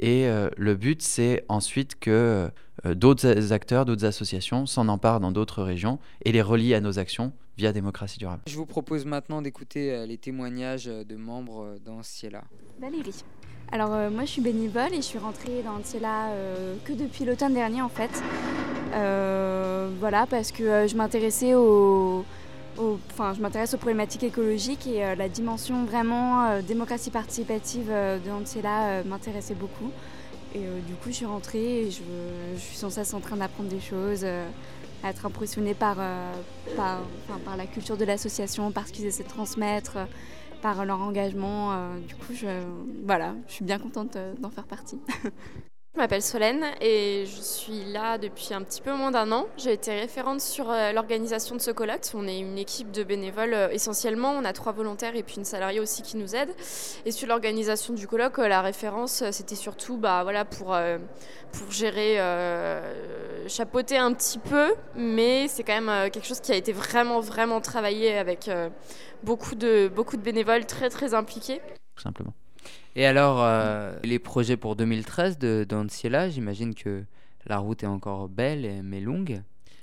[0.00, 2.50] Et euh, le but, c'est ensuite que
[2.84, 6.98] euh, d'autres acteurs, d'autres associations s'en emparent dans d'autres régions et les relient à nos
[6.98, 8.42] actions via démocratie durable.
[8.48, 12.42] Je vous propose maintenant d'écouter euh, les témoignages de membres dans Ciela.
[12.80, 13.22] Valérie.
[13.72, 17.24] Alors euh, moi je suis bénévole et je suis rentrée dans Tiela euh, que depuis
[17.24, 18.10] l'automne dernier en fait.
[18.94, 22.22] Euh, voilà parce que euh, je m'intéressais au,
[22.76, 29.02] au- enfin je m'intéresse aux problématiques écologiques et la dimension vraiment démocratie participative de Antiela
[29.04, 29.90] m'intéressait beaucoup.
[30.54, 32.02] Et du coup je suis rentrée et je,
[32.58, 34.26] suis sans cesse en train d'apprendre des choses,
[35.02, 35.96] à être impressionnée par,
[36.76, 36.98] par,
[37.46, 39.96] par la culture de l'association, par ce qu'ils essaient de transmettre.
[40.62, 41.72] Par leur engagement.
[41.72, 42.46] euh, du coup, je,
[43.04, 44.98] voilà, je suis bien contente euh, d'en faire partie.
[45.94, 49.46] Je m'appelle Solène et je suis là depuis un petit peu moins d'un an.
[49.58, 52.06] J'ai été référente sur euh, l'organisation de ce colloque.
[52.14, 54.30] On est une équipe de bénévoles euh, essentiellement.
[54.30, 56.48] On a trois volontaires et puis une salariée aussi qui nous aide.
[57.04, 60.74] Et sur l'organisation du colloque, euh, la référence, c'était surtout bah, voilà, pour,
[61.52, 64.72] pour gérer, euh, chapeauter un petit peu.
[64.96, 68.50] Mais c'est quand même quelque chose qui a été vraiment, vraiment travaillé avec
[69.24, 71.60] beaucoup, de, beaucoup de bénévoles très, très impliqués.
[71.96, 72.32] Tout simplement.
[72.94, 77.04] Et alors, euh, les projets pour 2013 de d'Anciela, j'imagine que
[77.46, 79.40] la route est encore belle et- mais longue.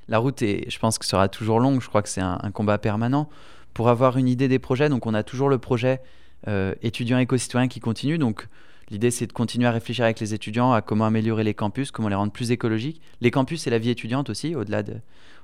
[0.07, 1.81] La route, est, je pense que sera toujours longue.
[1.81, 3.29] Je crois que c'est un, combat permanent.
[3.73, 6.01] Pour avoir une idée des projets, donc on a toujours le projet
[6.47, 8.17] euh, étudiant éco-citoyen qui continue.
[8.17, 8.47] Donc
[8.89, 12.09] l'idée, c'est de continuer à réfléchir avec les étudiants à comment améliorer les campus, comment
[12.09, 13.01] les rendre plus écologiques.
[13.21, 14.95] Les campus, c'est la vie étudiante aussi, au-delà de,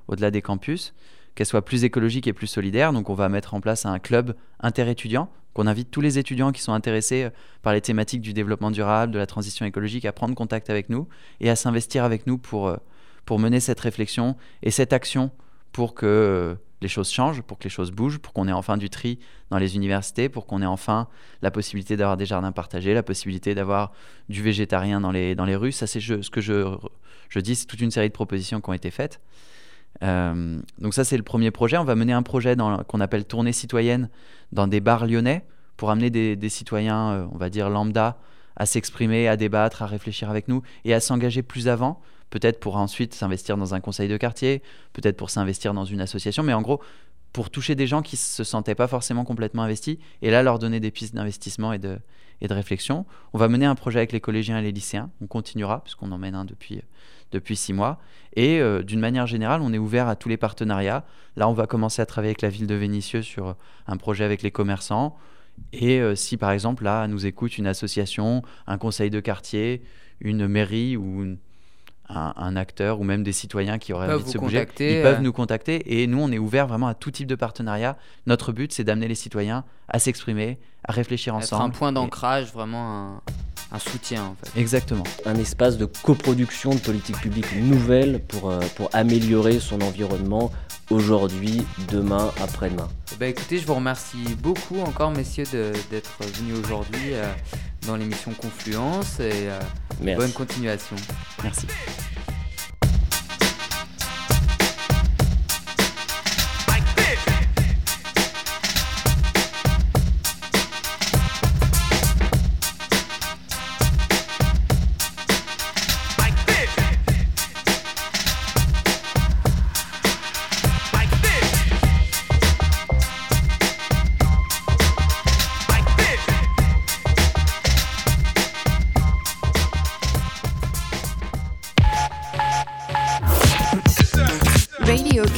[0.08, 0.94] au-delà des campus,
[1.36, 2.92] qu'elle soit plus écologique et plus solidaire.
[2.92, 6.60] Donc on va mettre en place un club interétudiant qu'on invite tous les étudiants qui
[6.60, 7.30] sont intéressés euh,
[7.62, 11.08] par les thématiques du développement durable, de la transition écologique, à prendre contact avec nous
[11.40, 12.76] et à s'investir avec nous pour, euh,
[13.24, 15.30] pour mener cette réflexion et cette action
[15.72, 18.76] pour que euh, les choses changent, pour que les choses bougent, pour qu'on ait enfin
[18.76, 19.18] du tri
[19.48, 21.08] dans les universités, pour qu'on ait enfin
[21.40, 23.92] la possibilité d'avoir des jardins partagés, la possibilité d'avoir
[24.28, 25.72] du végétarien dans les, dans les rues.
[25.72, 26.76] Ça, c'est ce que je,
[27.30, 29.20] je dis, c'est toute une série de propositions qui ont été faites.
[30.02, 31.76] Euh, donc ça, c'est le premier projet.
[31.76, 32.56] On va mener un projet
[32.88, 34.08] qu'on appelle tournée citoyenne
[34.52, 35.44] dans des bars lyonnais
[35.76, 38.18] pour amener des, citoyens, euh, on va dire lambda,
[38.56, 42.76] à s'exprimer, à débattre, à réfléchir avec nous et à s'engager plus avant, peut-être pour
[42.76, 44.62] ensuite s'investir dans un conseil de quartier,
[44.94, 46.80] peut-être pour s'investir dans une association, mais en gros,
[47.34, 50.80] pour toucher des gens qui se sentaient pas forcément complètement investis et là leur donner
[50.80, 51.98] des pistes d'investissement et de,
[52.40, 53.04] et de réflexion.
[53.34, 56.18] On va mener un projet avec les collégiens et les lycéens, on continuera puisqu'on en
[56.18, 56.80] mène un depuis,
[57.32, 57.98] depuis six mois.
[58.34, 61.04] Et euh, d'une manière générale, on est ouvert à tous les partenariats.
[61.36, 63.56] Là, on va commencer à travailler avec la ville de Vénissieux sur
[63.86, 65.16] un projet avec les commerçants.
[65.72, 69.82] Et euh, si par exemple là nous écoute une association, un conseil de quartier,
[70.20, 71.38] une mairie ou une-
[72.08, 75.02] un, un acteur ou même des citoyens qui auraient envie de se bouger, contacter, ils
[75.02, 75.22] peuvent euh.
[75.22, 77.96] nous contacter et nous on est ouvert vraiment à tout type de partenariat.
[78.26, 81.64] Notre but c'est d'amener les citoyens à s'exprimer, à réfléchir Être ensemble.
[81.64, 83.22] un point Et- d'ancrage, vraiment un,
[83.72, 84.60] un soutien en fait.
[84.60, 85.04] Exactement.
[85.24, 90.52] Un espace de coproduction de politiques publiques nouvelles pour, euh, pour améliorer son environnement
[90.90, 92.88] aujourd'hui, demain, après-demain.
[93.18, 95.44] Ben, écoutez, je vous remercie beaucoup encore, messieurs,
[95.90, 97.24] d'être venus aujourd'hui euh,
[97.86, 100.96] dans l'émission Confluence et euh, bonne continuation.
[101.42, 101.66] Merci.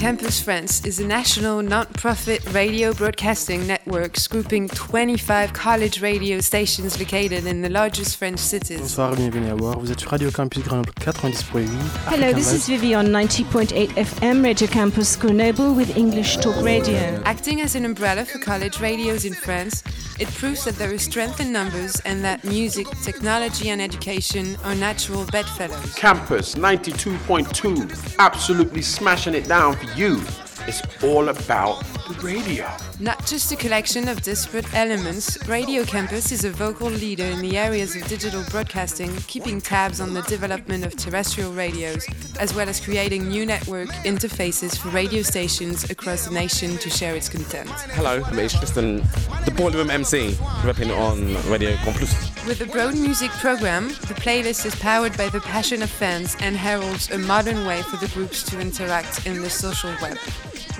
[0.08, 7.44] Campus France is a national non-profit radio broadcasting network grouping 25 college radio stations located
[7.44, 8.80] in the largest French cities.
[8.80, 9.78] Bonsoir, bienvenue à bord.
[9.80, 11.68] Vous êtes sur Radio Campus Grenoble 90.8.
[12.06, 17.20] Hello, this is Vivi on 90.8 FM Radio Campus Grenoble with English Talk Radio.
[17.26, 19.82] Acting as an umbrella for college radios in France,
[20.18, 24.74] it proves that there is strength in numbers and that music, technology, and education are
[24.74, 25.94] natural bedfellows.
[25.94, 32.70] Campus 92.2, absolutely smashing it down for you you is all about the radio.
[33.00, 37.56] Not just a collection of disparate elements, Radio Campus is a vocal leader in the
[37.56, 42.06] areas of digital broadcasting, keeping tabs on the development of terrestrial radios,
[42.38, 47.16] as well as creating new network interfaces for radio stations across the nation to share
[47.16, 47.70] its content.
[47.96, 48.98] Hello, it's Tristan,
[49.46, 52.12] the Boiler Room MC, repping on Radio Campus.
[52.46, 56.56] With a broad music program, the playlist is powered by the passion of fans and
[56.56, 60.18] heralds a modern way for the groups to interact in the social web.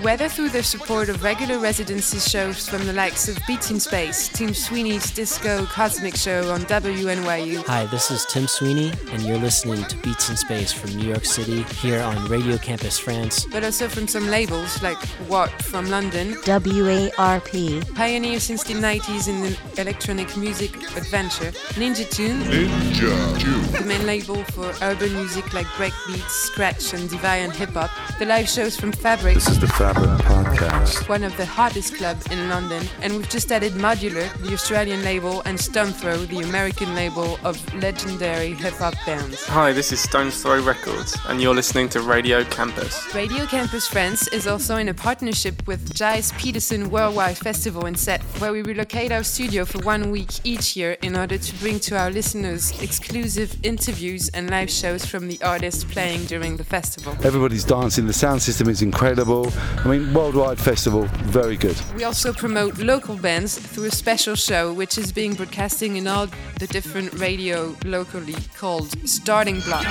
[0.03, 4.29] Whether through the support of regular residency shows from the likes of Beats in Space,
[4.29, 9.83] Tim Sweeney's Disco Cosmic Show on WNYU, Hi, this is Tim Sweeney, and you're listening
[9.85, 13.45] to Beats in Space from New York City here on Radio Campus France.
[13.47, 17.95] but also from some labels like What from London, WARP.
[17.97, 23.73] pioneer since the 90s in the electronic music adventure, Ninja Tune, Ninja Tune.
[23.73, 27.91] the main label for urban music like breakbeats, scratch, and Deviant hip hop,
[28.21, 29.35] the live shows from Fabric.
[29.35, 31.09] This is the Fabric Podcast.
[31.09, 35.41] one of the hottest clubs in London, and we've just added Modular, the Australian label,
[35.47, 39.43] and Stone Throw, the American label of legendary hip hop bands.
[39.47, 43.15] Hi, this is Stone Throw Records, and you're listening to Radio Campus.
[43.15, 48.21] Radio Campus France is also in a partnership with Giles Peterson Worldwide Festival and Set,
[48.41, 51.97] where we relocate our studio for one week each year in order to bring to
[51.97, 57.17] our listeners exclusive interviews and live shows from the artists playing during the festival.
[57.25, 59.51] Everybody's dancing, the sound system is incredible.
[59.85, 61.77] I mean, worldwide festival, very good.
[61.97, 66.27] We also promote local bands through a special show which is being broadcasting in all
[66.59, 69.87] the different radio locally called Starting Block.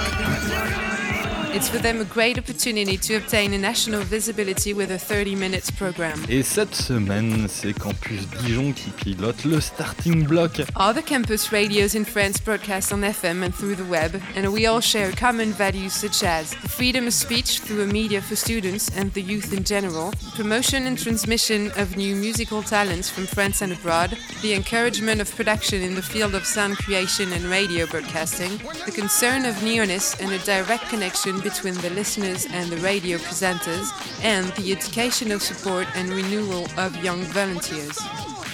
[1.53, 5.71] It's for them a great opportunity to obtain a national visibility with a 30 minutes
[5.71, 6.19] program.
[6.29, 10.61] Et cette semaine, c'est Campus Dijon qui pilote le starting block.
[10.75, 14.67] All the campus radios in France broadcast on FM and through the web, and we
[14.67, 18.89] all share common values such as the freedom of speech through a media for students
[18.95, 23.71] and the youth in general, promotion and transmission of new musical talents from France and
[23.71, 28.91] abroad, the encouragement of production in the field of sound creation and radio broadcasting, the
[28.93, 33.87] concern of nearness and a direct connection between the listeners and the radio presenters,
[34.23, 37.97] and the educational support and renewal of young volunteers.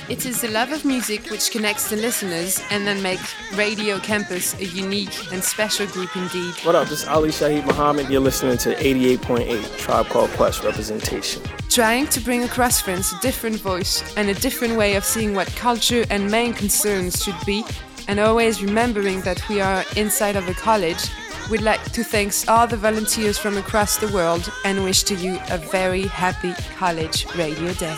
[0.09, 4.53] It is the love of music which connects the listeners and then makes Radio Campus
[4.59, 6.53] a unique and special group indeed.
[6.63, 6.89] What up?
[6.89, 8.09] This is Ali Shaheed Muhammad.
[8.09, 11.41] You're listening to 88.8 Tribe Called Quest Representation.
[11.69, 15.47] Trying to bring across France a different voice and a different way of seeing what
[15.55, 17.63] culture and main concerns should be,
[18.07, 21.01] and always remembering that we are inside of a college,
[21.49, 25.39] we'd like to thank all the volunteers from across the world and wish to you
[25.49, 27.95] a very happy College Radio Day.